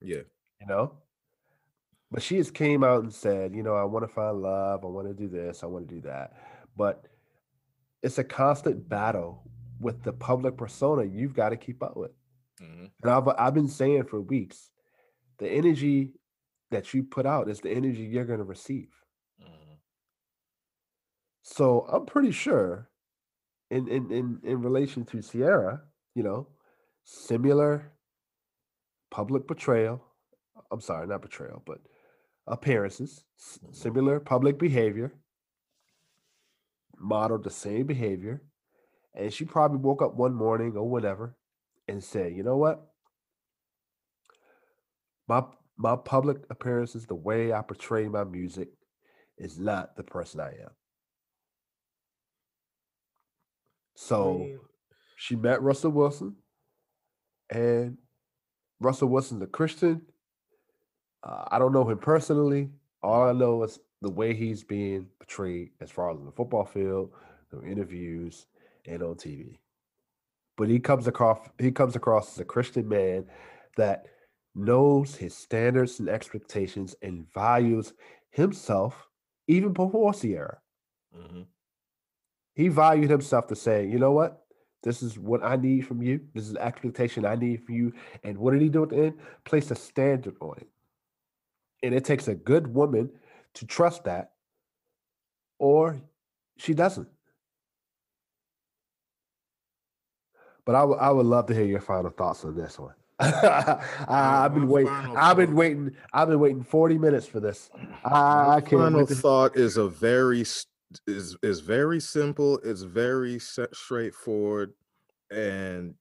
Yeah. 0.00 0.22
you 0.60 0.66
know 0.66 0.98
but 2.10 2.22
she 2.22 2.36
has 2.36 2.50
came 2.50 2.84
out 2.84 3.02
and 3.02 3.12
said 3.12 3.54
you 3.56 3.62
know 3.62 3.74
I 3.74 3.84
want 3.84 4.04
to 4.06 4.12
find 4.12 4.40
love 4.40 4.84
I 4.84 4.88
want 4.88 5.08
to 5.08 5.14
do 5.14 5.28
this 5.28 5.62
I 5.64 5.66
want 5.66 5.88
to 5.88 5.94
do 5.94 6.00
that 6.02 6.36
but 6.76 7.06
it's 8.02 8.18
a 8.18 8.24
constant 8.24 8.88
battle 8.88 9.42
with 9.80 10.02
the 10.02 10.12
public 10.12 10.56
persona 10.56 11.02
you've 11.04 11.34
got 11.34 11.48
to 11.48 11.56
keep 11.56 11.82
up 11.82 11.96
with 11.96 12.12
Mhm. 12.64 12.90
And 13.02 13.10
I've 13.10 13.28
I've 13.28 13.54
been 13.54 13.68
saying 13.68 14.04
for 14.04 14.20
weeks, 14.20 14.70
the 15.38 15.48
energy 15.50 16.14
that 16.70 16.92
you 16.94 17.04
put 17.04 17.26
out 17.26 17.48
is 17.48 17.60
the 17.60 17.70
energy 17.70 18.02
you're 18.04 18.24
going 18.24 18.38
to 18.38 18.44
receive. 18.44 18.90
Mhm. 19.40 19.78
So 21.42 21.86
I'm 21.88 22.06
pretty 22.06 22.30
sure, 22.32 22.90
in 23.70 23.88
in 23.88 24.10
in 24.10 24.40
in 24.42 24.62
relation 24.62 25.04
to 25.06 25.22
Ciara, 25.22 25.82
you 26.14 26.22
know, 26.22 26.48
similar 27.04 27.92
public 29.10 29.46
betrayal. 29.46 30.04
I'm 30.70 30.80
sorry, 30.80 31.06
not 31.06 31.22
betrayal, 31.22 31.62
but 31.66 31.80
appearances, 32.46 33.24
Mhm. 33.38 33.74
similar 33.74 34.20
public 34.20 34.58
behavior, 34.58 35.12
modeled 36.98 37.44
the 37.44 37.50
same 37.50 37.86
behavior, 37.86 38.42
and 39.14 39.32
she 39.32 39.44
probably 39.44 39.78
woke 39.78 40.02
up 40.02 40.14
one 40.14 40.34
morning 40.34 40.76
or 40.76 40.88
whatever 40.88 41.36
and 41.88 42.02
say, 42.02 42.32
"You 42.32 42.42
know 42.42 42.56
what? 42.56 42.86
My 45.28 45.44
my 45.76 45.96
public 45.96 46.44
appearances, 46.50 47.06
the 47.06 47.14
way 47.14 47.52
I 47.52 47.62
portray 47.62 48.08
my 48.08 48.24
music, 48.24 48.68
is 49.38 49.58
not 49.58 49.96
the 49.96 50.04
person 50.04 50.40
I 50.40 50.50
am." 50.50 50.70
So 53.96 54.58
she 55.16 55.36
met 55.36 55.62
Russell 55.62 55.92
Wilson, 55.92 56.36
and 57.50 57.98
Russell 58.80 59.08
Wilson's 59.08 59.42
a 59.42 59.46
Christian. 59.46 60.02
Uh, 61.22 61.44
I 61.50 61.58
don't 61.58 61.72
know 61.72 61.88
him 61.88 61.98
personally. 61.98 62.70
All 63.02 63.28
I 63.28 63.32
know 63.32 63.62
is 63.62 63.78
the 64.02 64.10
way 64.10 64.34
he's 64.34 64.62
being 64.62 65.08
portrayed 65.18 65.70
as 65.80 65.90
far 65.90 66.10
as 66.10 66.18
the 66.22 66.32
football 66.32 66.64
field, 66.64 67.12
through 67.50 67.64
interviews, 67.64 68.46
and 68.86 69.02
on 69.02 69.14
TV. 69.14 69.58
But 70.56 70.68
he 70.68 70.78
comes 70.78 71.06
across 71.06 71.38
he 71.58 71.72
comes 71.72 71.96
across 71.96 72.32
as 72.32 72.40
a 72.40 72.44
Christian 72.44 72.88
man 72.88 73.26
that 73.76 74.06
knows 74.54 75.16
his 75.16 75.36
standards 75.36 75.98
and 75.98 76.08
expectations 76.08 76.94
and 77.02 77.26
values 77.32 77.92
himself 78.30 79.08
even 79.48 79.72
before 79.72 80.14
Ciara. 80.14 80.58
Mhm. 81.16 81.46
He 82.54 82.68
valued 82.68 83.10
himself 83.10 83.48
to 83.48 83.56
say, 83.56 83.86
you 83.86 83.98
know 83.98 84.12
what? 84.12 84.46
This 84.84 85.02
is 85.02 85.18
what 85.18 85.42
I 85.42 85.56
need 85.56 85.86
from 85.86 86.02
you. 86.02 86.20
This 86.34 86.44
is 86.44 86.52
the 86.52 86.62
expectation 86.62 87.24
I 87.24 87.34
need 87.34 87.64
from 87.64 87.74
you. 87.74 87.92
And 88.22 88.38
what 88.38 88.52
did 88.52 88.62
he 88.62 88.68
do 88.68 88.84
at 88.84 88.90
the 88.90 88.96
end? 88.96 89.20
Place 89.44 89.70
a 89.70 89.74
standard 89.74 90.36
on 90.40 90.58
it. 90.58 90.68
And 91.82 91.94
it 91.94 92.04
takes 92.04 92.28
a 92.28 92.34
good 92.34 92.66
woman 92.68 93.10
to 93.54 93.66
trust 93.66 94.04
that, 94.04 94.32
or 95.58 96.00
she 96.58 96.74
doesn't. 96.74 97.08
But 100.66 100.74
I 100.74 100.84
would 100.84 100.98
I 100.98 101.10
would 101.10 101.26
love 101.26 101.46
to 101.46 101.54
hear 101.54 101.64
your 101.64 101.80
final 101.80 102.10
thoughts 102.10 102.44
on 102.44 102.56
this 102.56 102.78
one. 102.78 102.94
I, 103.20 103.78
I've 104.08 104.54
been 104.54 104.68
waiting. 104.68 104.92
I've 104.92 105.36
been 105.36 105.54
waiting. 105.54 105.94
I've 106.12 106.28
been 106.28 106.40
waiting 106.40 106.64
40 106.64 106.98
minutes 106.98 107.26
for 107.26 107.38
this. 107.38 107.70
I, 108.04 108.10
My 108.10 108.54
I 108.56 108.60
can't 108.60 108.82
final 108.82 109.06
thought 109.06 109.56
is 109.56 109.76
a 109.76 109.88
very 109.88 110.40
is 111.06 111.36
is 111.42 111.60
very 111.60 112.00
simple. 112.00 112.58
It's 112.64 112.82
very 112.82 113.38
straightforward, 113.38 114.72
and 115.30 115.94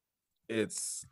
it's 0.49 1.05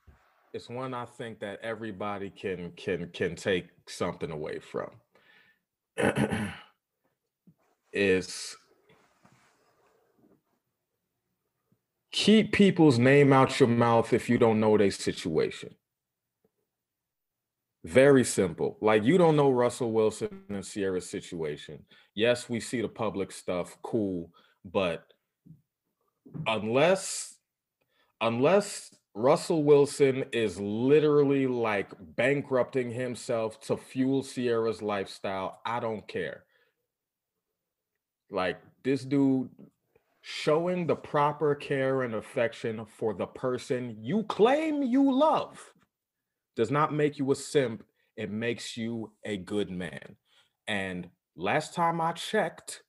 it's 0.54 0.70
one 0.70 0.94
I 0.94 1.06
think 1.06 1.40
that 1.40 1.60
everybody 1.62 2.30
can 2.30 2.72
can 2.72 3.10
can 3.10 3.36
take 3.36 3.68
something 3.88 4.32
away 4.32 4.60
from. 4.60 4.90
is 7.94 8.56
keep 12.12 12.52
people's 12.52 13.00
name 13.00 13.32
out 13.32 13.60
your 13.60 13.70
mouth 13.70 14.14
if 14.14 14.30
you 14.30 14.38
don't 14.38 14.60
know 14.60 14.78
their 14.78 14.92
situation. 14.92 15.76
Very 17.84 18.24
simple. 18.24 18.78
Like 18.82 19.04
you 19.04 19.18
don't 19.18 19.36
know 19.36 19.50
Russell 19.50 19.92
Wilson 19.92 20.44
and 20.50 20.64
Ciara's 20.64 21.10
situation. 21.10 21.84
Yes, 22.14 22.48
we 22.48 22.60
see 22.60 22.82
the 22.82 22.88
public 22.88 23.32
stuff, 23.32 23.78
cool, 23.82 24.32
but 24.64 25.04
unless 26.46 27.38
unless 28.20 28.94
Russell 29.16 29.64
Wilson 29.64 30.26
is 30.32 30.60
literally 30.60 31.48
like 31.48 31.92
bankrupting 32.16 32.92
himself 32.92 33.60
to 33.62 33.76
fuel 33.76 34.24
Ciara's 34.24 34.82
lifestyle, 34.82 35.60
I 35.66 35.80
don't 35.80 36.08
care. 36.08 36.44
Like 38.30 38.60
this 38.84 39.04
dude 39.04 39.50
showing 40.22 40.86
the 40.86 40.96
proper 40.96 41.56
care 41.56 42.04
and 42.04 42.16
affection 42.16 42.86
for 42.86 43.14
the 43.14 43.26
person 43.26 43.98
you 44.00 44.24
claim 44.24 44.84
you 44.84 45.12
love 45.12 45.74
does 46.56 46.72
not 46.72 46.94
make 46.94 47.18
you 47.18 47.32
a 47.32 47.36
simp. 47.36 47.84
It 48.16 48.30
makes 48.30 48.78
you 48.78 49.12
a 49.26 49.38
good 49.38 49.72
man. 49.72 50.16
And 50.68 51.10
last 51.36 51.74
time 51.74 52.00
I 52.00 52.12
checked, 52.12 52.84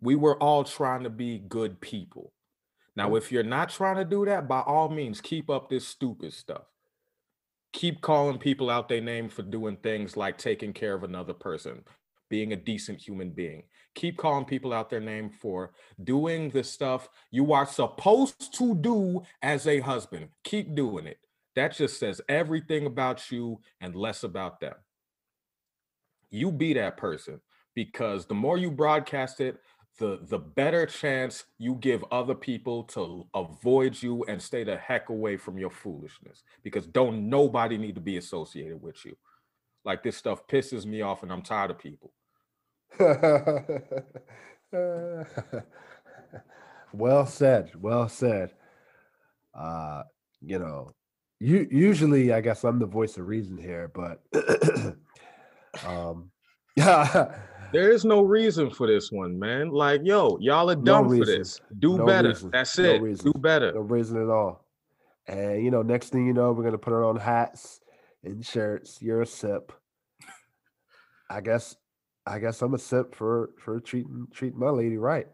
we 0.00 0.14
were 0.14 0.40
all 0.42 0.64
trying 0.64 1.04
to 1.04 1.10
be 1.10 1.38
good 1.38 1.80
people. 1.80 2.32
Now, 2.96 3.10
mm. 3.10 3.18
if 3.18 3.30
you're 3.30 3.42
not 3.42 3.70
trying 3.70 3.96
to 3.96 4.04
do 4.04 4.24
that, 4.24 4.48
by 4.48 4.60
all 4.60 4.88
means, 4.88 5.20
keep 5.20 5.48
up 5.48 5.68
this 5.68 5.86
stupid 5.86 6.32
stuff. 6.32 6.64
Keep 7.72 8.00
calling 8.00 8.38
people 8.38 8.70
out 8.70 8.88
their 8.88 9.00
name 9.00 9.28
for 9.28 9.42
doing 9.42 9.76
things 9.76 10.16
like 10.16 10.38
taking 10.38 10.72
care 10.72 10.94
of 10.94 11.04
another 11.04 11.34
person, 11.34 11.84
being 12.30 12.52
a 12.52 12.56
decent 12.56 13.00
human 13.00 13.30
being. 13.30 13.64
Keep 13.96 14.18
calling 14.18 14.44
people 14.44 14.74
out 14.74 14.90
their 14.90 15.00
name 15.00 15.30
for 15.30 15.72
doing 16.04 16.50
the 16.50 16.62
stuff 16.62 17.08
you 17.30 17.54
are 17.54 17.66
supposed 17.66 18.54
to 18.54 18.74
do 18.74 19.22
as 19.42 19.66
a 19.66 19.80
husband. 19.80 20.28
Keep 20.44 20.74
doing 20.74 21.06
it. 21.06 21.18
That 21.56 21.74
just 21.74 21.98
says 21.98 22.20
everything 22.28 22.84
about 22.84 23.32
you 23.32 23.58
and 23.80 23.96
less 23.96 24.22
about 24.22 24.60
them. 24.60 24.74
You 26.28 26.52
be 26.52 26.74
that 26.74 26.98
person 26.98 27.40
because 27.74 28.26
the 28.26 28.34
more 28.34 28.58
you 28.58 28.70
broadcast 28.70 29.40
it, 29.40 29.58
the 29.98 30.18
the 30.28 30.38
better 30.38 30.84
chance 30.84 31.44
you 31.56 31.76
give 31.76 32.04
other 32.10 32.34
people 32.34 32.84
to 32.84 33.26
avoid 33.34 34.02
you 34.02 34.24
and 34.28 34.42
stay 34.42 34.62
the 34.62 34.76
heck 34.76 35.08
away 35.08 35.38
from 35.38 35.56
your 35.56 35.70
foolishness 35.70 36.42
because 36.62 36.86
don't 36.86 37.30
nobody 37.30 37.78
need 37.78 37.94
to 37.94 38.02
be 38.02 38.18
associated 38.18 38.82
with 38.82 39.02
you. 39.06 39.16
Like 39.86 40.02
this 40.02 40.18
stuff 40.18 40.46
pisses 40.48 40.84
me 40.84 41.00
off 41.00 41.22
and 41.22 41.32
I'm 41.32 41.40
tired 41.40 41.70
of 41.70 41.78
people. 41.78 42.12
well 46.92 47.26
said. 47.26 47.70
Well 47.80 48.08
said. 48.08 48.52
Uh, 49.54 50.02
you 50.40 50.58
know, 50.58 50.92
you 51.40 51.66
usually 51.70 52.32
I 52.32 52.40
guess 52.40 52.64
I'm 52.64 52.78
the 52.78 52.86
voice 52.86 53.16
of 53.16 53.26
reason 53.26 53.56
here, 53.58 53.90
but 53.94 54.22
um 55.86 56.30
yeah. 56.76 57.34
There 57.72 57.90
is 57.90 58.04
no 58.04 58.22
reason 58.22 58.70
for 58.70 58.86
this 58.86 59.10
one, 59.10 59.40
man. 59.40 59.70
Like, 59.70 60.02
yo, 60.04 60.38
y'all 60.40 60.70
are 60.70 60.76
dumb 60.76 61.08
for 61.08 61.26
this. 61.26 61.60
Do 61.80 61.98
No 61.98 62.06
better. 62.06 62.28
reason. 62.28 62.50
That's 62.52 62.78
No 62.78 62.84
it. 62.84 63.02
reason. 63.02 63.32
Do 63.32 63.38
better. 63.40 63.72
No 63.72 63.80
reason 63.80 64.22
at 64.22 64.28
all. 64.30 64.64
And 65.26 65.64
you 65.64 65.72
know, 65.72 65.82
next 65.82 66.10
thing 66.10 66.26
you 66.28 66.32
know, 66.32 66.52
we're 66.52 66.62
gonna 66.62 66.78
put 66.78 66.92
her 66.92 67.04
on 67.04 67.16
hats 67.16 67.80
and 68.22 68.46
shirts. 68.46 69.02
You're 69.02 69.22
a 69.22 69.26
sip. 69.26 69.72
I 71.28 71.40
guess 71.40 71.74
I 72.26 72.38
guess 72.38 72.60
I'm 72.62 72.74
a 72.74 72.78
sip 72.78 73.14
for 73.14 73.50
for 73.58 73.80
treating 73.80 74.26
treating 74.32 74.58
my 74.58 74.70
lady 74.70 74.96
right. 74.98 75.28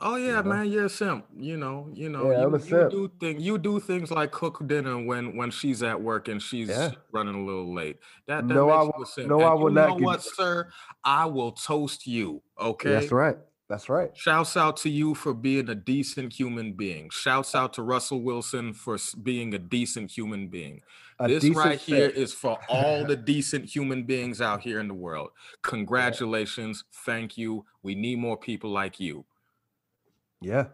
Oh 0.00 0.16
yeah, 0.16 0.42
know? 0.42 0.42
man, 0.42 0.68
you're 0.70 0.84
a 0.86 0.88
simp. 0.88 1.26
You 1.36 1.56
know, 1.56 1.88
you 1.92 2.08
know, 2.08 2.30
Yeah, 2.30 2.30
you, 2.30 2.56
you 2.64 2.84
do 2.84 3.08
things 3.20 3.42
you 3.42 3.58
do 3.58 3.78
things 3.80 4.10
like 4.10 4.32
cook 4.32 4.66
dinner 4.66 5.02
when 5.04 5.36
when 5.36 5.50
she's 5.50 5.82
at 5.82 6.00
work 6.00 6.26
and 6.28 6.42
she's 6.42 6.68
Yeah. 6.68 6.92
running 7.12 7.34
a 7.34 7.44
little 7.44 7.72
late. 7.74 7.98
That 8.26 8.48
that 8.48 8.58
No, 8.58 8.70
I 8.70 8.82
makes 8.82 8.88
you 8.88 9.02
a 9.02 9.06
simp. 9.06 9.28
no, 9.28 9.42
I 9.44 9.54
And 9.54 9.54
will 9.54 9.70
you 9.70 9.80
not 9.80 9.82
know 9.82 9.96
give 9.96 10.10
you 10.10 10.16
what, 10.16 10.22
sir? 10.22 10.72
I 11.04 11.26
will 11.26 11.52
toast 11.52 12.06
you. 12.06 12.42
Okay. 12.58 12.90
That's 12.90 13.12
right. 13.12 13.36
That's 13.68 13.88
right. 13.88 14.12
Shouts 14.12 14.56
out 14.56 14.76
to 14.78 14.90
you 14.90 15.14
for 15.14 15.32
being 15.34 15.68
a 15.68 15.74
decent 15.74 16.32
human 16.34 16.74
being. 16.74 17.10
Shouts 17.10 17.54
out 17.54 17.72
to 17.74 17.82
Russell 17.82 18.22
Wilson 18.22 18.74
for 18.74 18.98
being 19.22 19.54
a 19.54 19.58
decent 19.58 20.10
human 20.10 20.48
being. 20.48 20.82
This 21.26 21.48
right 21.50 21.78
here 21.78 22.10
fit. 22.10 22.16
is 22.16 22.32
for 22.32 22.58
all 22.68 23.04
the 23.04 23.16
decent 23.16 23.64
human 23.64 24.04
beings 24.04 24.40
out 24.40 24.60
here 24.60 24.78
in 24.78 24.86
the 24.86 24.94
world. 24.94 25.30
Congratulations. 25.62 26.84
Thank 27.04 27.36
you. 27.36 27.64
We 27.82 27.96
need 27.96 28.18
more 28.18 28.36
people 28.36 28.70
like 28.70 29.00
you. 29.00 29.24
Yeah. 30.40 30.66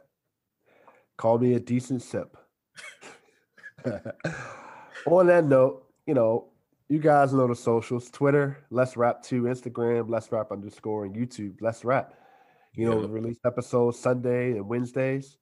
Call 1.16 1.38
me 1.38 1.54
a 1.54 1.60
decent 1.60 2.02
sip. 2.02 2.36
On 5.06 5.26
that 5.26 5.44
note, 5.44 5.86
you 6.06 6.14
know, 6.14 6.50
you 6.88 6.98
guys 6.98 7.32
know 7.32 7.46
the 7.46 7.56
socials 7.56 8.10
Twitter, 8.10 8.58
Let's 8.70 8.96
Rap 8.96 9.22
2, 9.22 9.44
Instagram, 9.44 10.08
Let's 10.08 10.30
Rap 10.30 10.52
underscore, 10.52 11.06
and 11.06 11.14
YouTube, 11.14 11.54
Let's 11.60 11.84
Rap. 11.84 12.14
You 12.74 12.90
know, 12.90 12.96
we 12.98 13.06
release 13.06 13.38
episodes 13.46 13.98
Sunday 13.98 14.52
and 14.52 14.68
Wednesdays. 14.68 15.38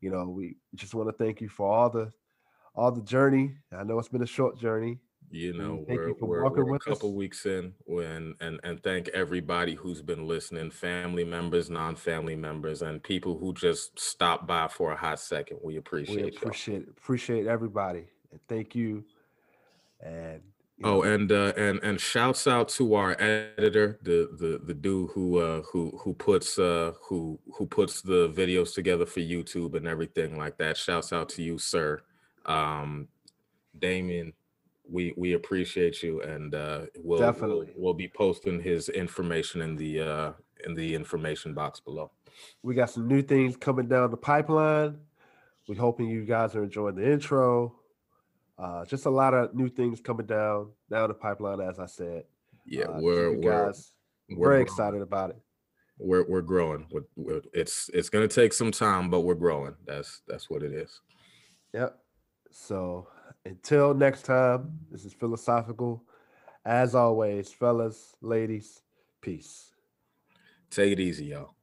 You 0.00 0.10
know, 0.10 0.28
we 0.28 0.56
just 0.76 0.94
want 0.94 1.08
to 1.08 1.24
thank 1.24 1.40
you 1.40 1.48
for 1.48 1.70
all 1.70 1.90
the 1.90 2.12
all 2.78 2.92
the 2.92 3.02
journey. 3.02 3.56
I 3.76 3.82
know 3.84 3.98
it's 3.98 4.08
been 4.08 4.22
a 4.22 4.26
short 4.38 4.56
journey. 4.58 4.98
you 5.30 5.52
know 5.52 5.84
thank 5.86 6.00
we're, 6.00 6.08
you 6.08 6.14
for 6.18 6.26
we're, 6.26 6.42
walking 6.44 6.64
we're 6.64 6.70
a 6.70 6.72
with 6.72 6.82
us. 6.88 6.94
couple 6.94 7.12
weeks 7.14 7.44
in 7.44 7.74
when 7.84 8.34
and 8.40 8.60
and 8.64 8.82
thank 8.82 9.08
everybody 9.08 9.74
who's 9.74 10.00
been 10.00 10.26
listening 10.26 10.70
family 10.70 11.24
members 11.24 11.68
non-family 11.68 12.36
members 12.36 12.80
and 12.82 13.02
people 13.02 13.36
who 13.40 13.52
just 13.52 13.98
stopped 13.98 14.46
by 14.46 14.66
for 14.68 14.92
a 14.92 14.96
hot 14.96 15.20
second 15.20 15.58
we 15.62 15.76
appreciate 15.76 16.16
We 16.16 16.30
y'all. 16.30 16.38
appreciate 16.38 16.88
appreciate 16.88 17.46
everybody. 17.46 18.04
And 18.32 18.40
thank 18.48 18.74
you. 18.74 19.04
And 20.00 20.40
Oh, 20.84 21.02
and 21.02 21.32
uh, 21.32 21.52
and 21.56 21.80
and 21.82 22.00
shouts 22.00 22.46
out 22.46 22.68
to 22.76 22.94
our 22.94 23.20
editor, 23.20 23.98
the 24.04 24.18
the 24.38 24.60
the 24.64 24.74
dude 24.74 25.10
who 25.12 25.38
uh, 25.38 25.62
who 25.62 25.82
who 26.02 26.14
puts 26.14 26.56
uh, 26.56 26.92
who 27.02 27.36
who 27.56 27.66
puts 27.66 28.00
the 28.00 28.28
videos 28.28 28.72
together 28.74 29.04
for 29.04 29.18
YouTube 29.18 29.74
and 29.74 29.88
everything 29.88 30.38
like 30.38 30.56
that. 30.58 30.76
Shouts 30.76 31.12
out 31.12 31.28
to 31.30 31.42
you, 31.42 31.58
sir. 31.58 32.00
Um, 32.48 33.08
Damien, 33.78 34.32
we 34.90 35.12
we 35.16 35.34
appreciate 35.34 36.02
you, 36.02 36.22
and 36.22 36.54
uh, 36.54 36.86
we'll, 36.96 37.18
we'll 37.18 37.32
Definitely. 37.32 37.68
we'll 37.76 37.94
be 37.94 38.08
posting 38.08 38.60
his 38.60 38.88
information 38.88 39.60
in 39.60 39.76
the 39.76 40.00
uh, 40.00 40.32
in 40.64 40.74
the 40.74 40.94
information 40.94 41.54
box 41.54 41.78
below. 41.78 42.10
we 42.62 42.74
got 42.74 42.90
some 42.90 43.06
new 43.06 43.22
things 43.22 43.56
coming 43.56 43.86
down 43.86 44.10
the 44.10 44.16
pipeline. 44.16 44.98
We're 45.68 45.76
hoping 45.76 46.08
you 46.08 46.24
guys 46.24 46.54
are 46.56 46.64
enjoying 46.64 46.94
the 46.96 47.12
intro. 47.12 47.74
Uh, 48.58 48.84
just 48.86 49.04
a 49.06 49.10
lot 49.10 49.34
of 49.34 49.54
new 49.54 49.68
things 49.68 50.00
coming 50.00 50.26
down 50.26 50.70
down 50.90 51.08
the 51.08 51.14
pipeline, 51.14 51.60
as 51.60 51.78
I 51.78 51.86
said. 51.86 52.24
Yeah, 52.66 52.84
Uh, 52.86 53.00
we're 53.00 53.34
guys 53.36 53.92
we're 54.30 54.36
very 54.36 54.38
growing. 54.38 54.62
excited 54.62 55.02
about 55.02 55.30
it. 55.30 55.36
We're 55.98 56.24
we're 56.28 56.42
growing. 56.42 56.86
We're, 56.90 57.04
we're, 57.16 57.42
it's 57.52 57.90
it's 57.92 58.08
gonna 58.08 58.26
take 58.28 58.52
some 58.54 58.72
time, 58.72 59.10
but 59.10 59.20
we're 59.20 59.34
growing. 59.34 59.74
That's 59.86 60.22
that's 60.26 60.48
what 60.48 60.62
it 60.62 60.72
is. 60.72 61.00
Yep. 61.74 61.98
So 62.50 63.08
until 63.44 63.94
next 63.94 64.22
time, 64.22 64.80
this 64.90 65.04
is 65.04 65.12
philosophical. 65.12 66.02
As 66.64 66.94
always, 66.94 67.50
fellas, 67.52 68.14
ladies, 68.20 68.82
peace. 69.20 69.72
Take 70.70 70.92
it 70.92 71.00
easy, 71.00 71.26
y'all. 71.26 71.54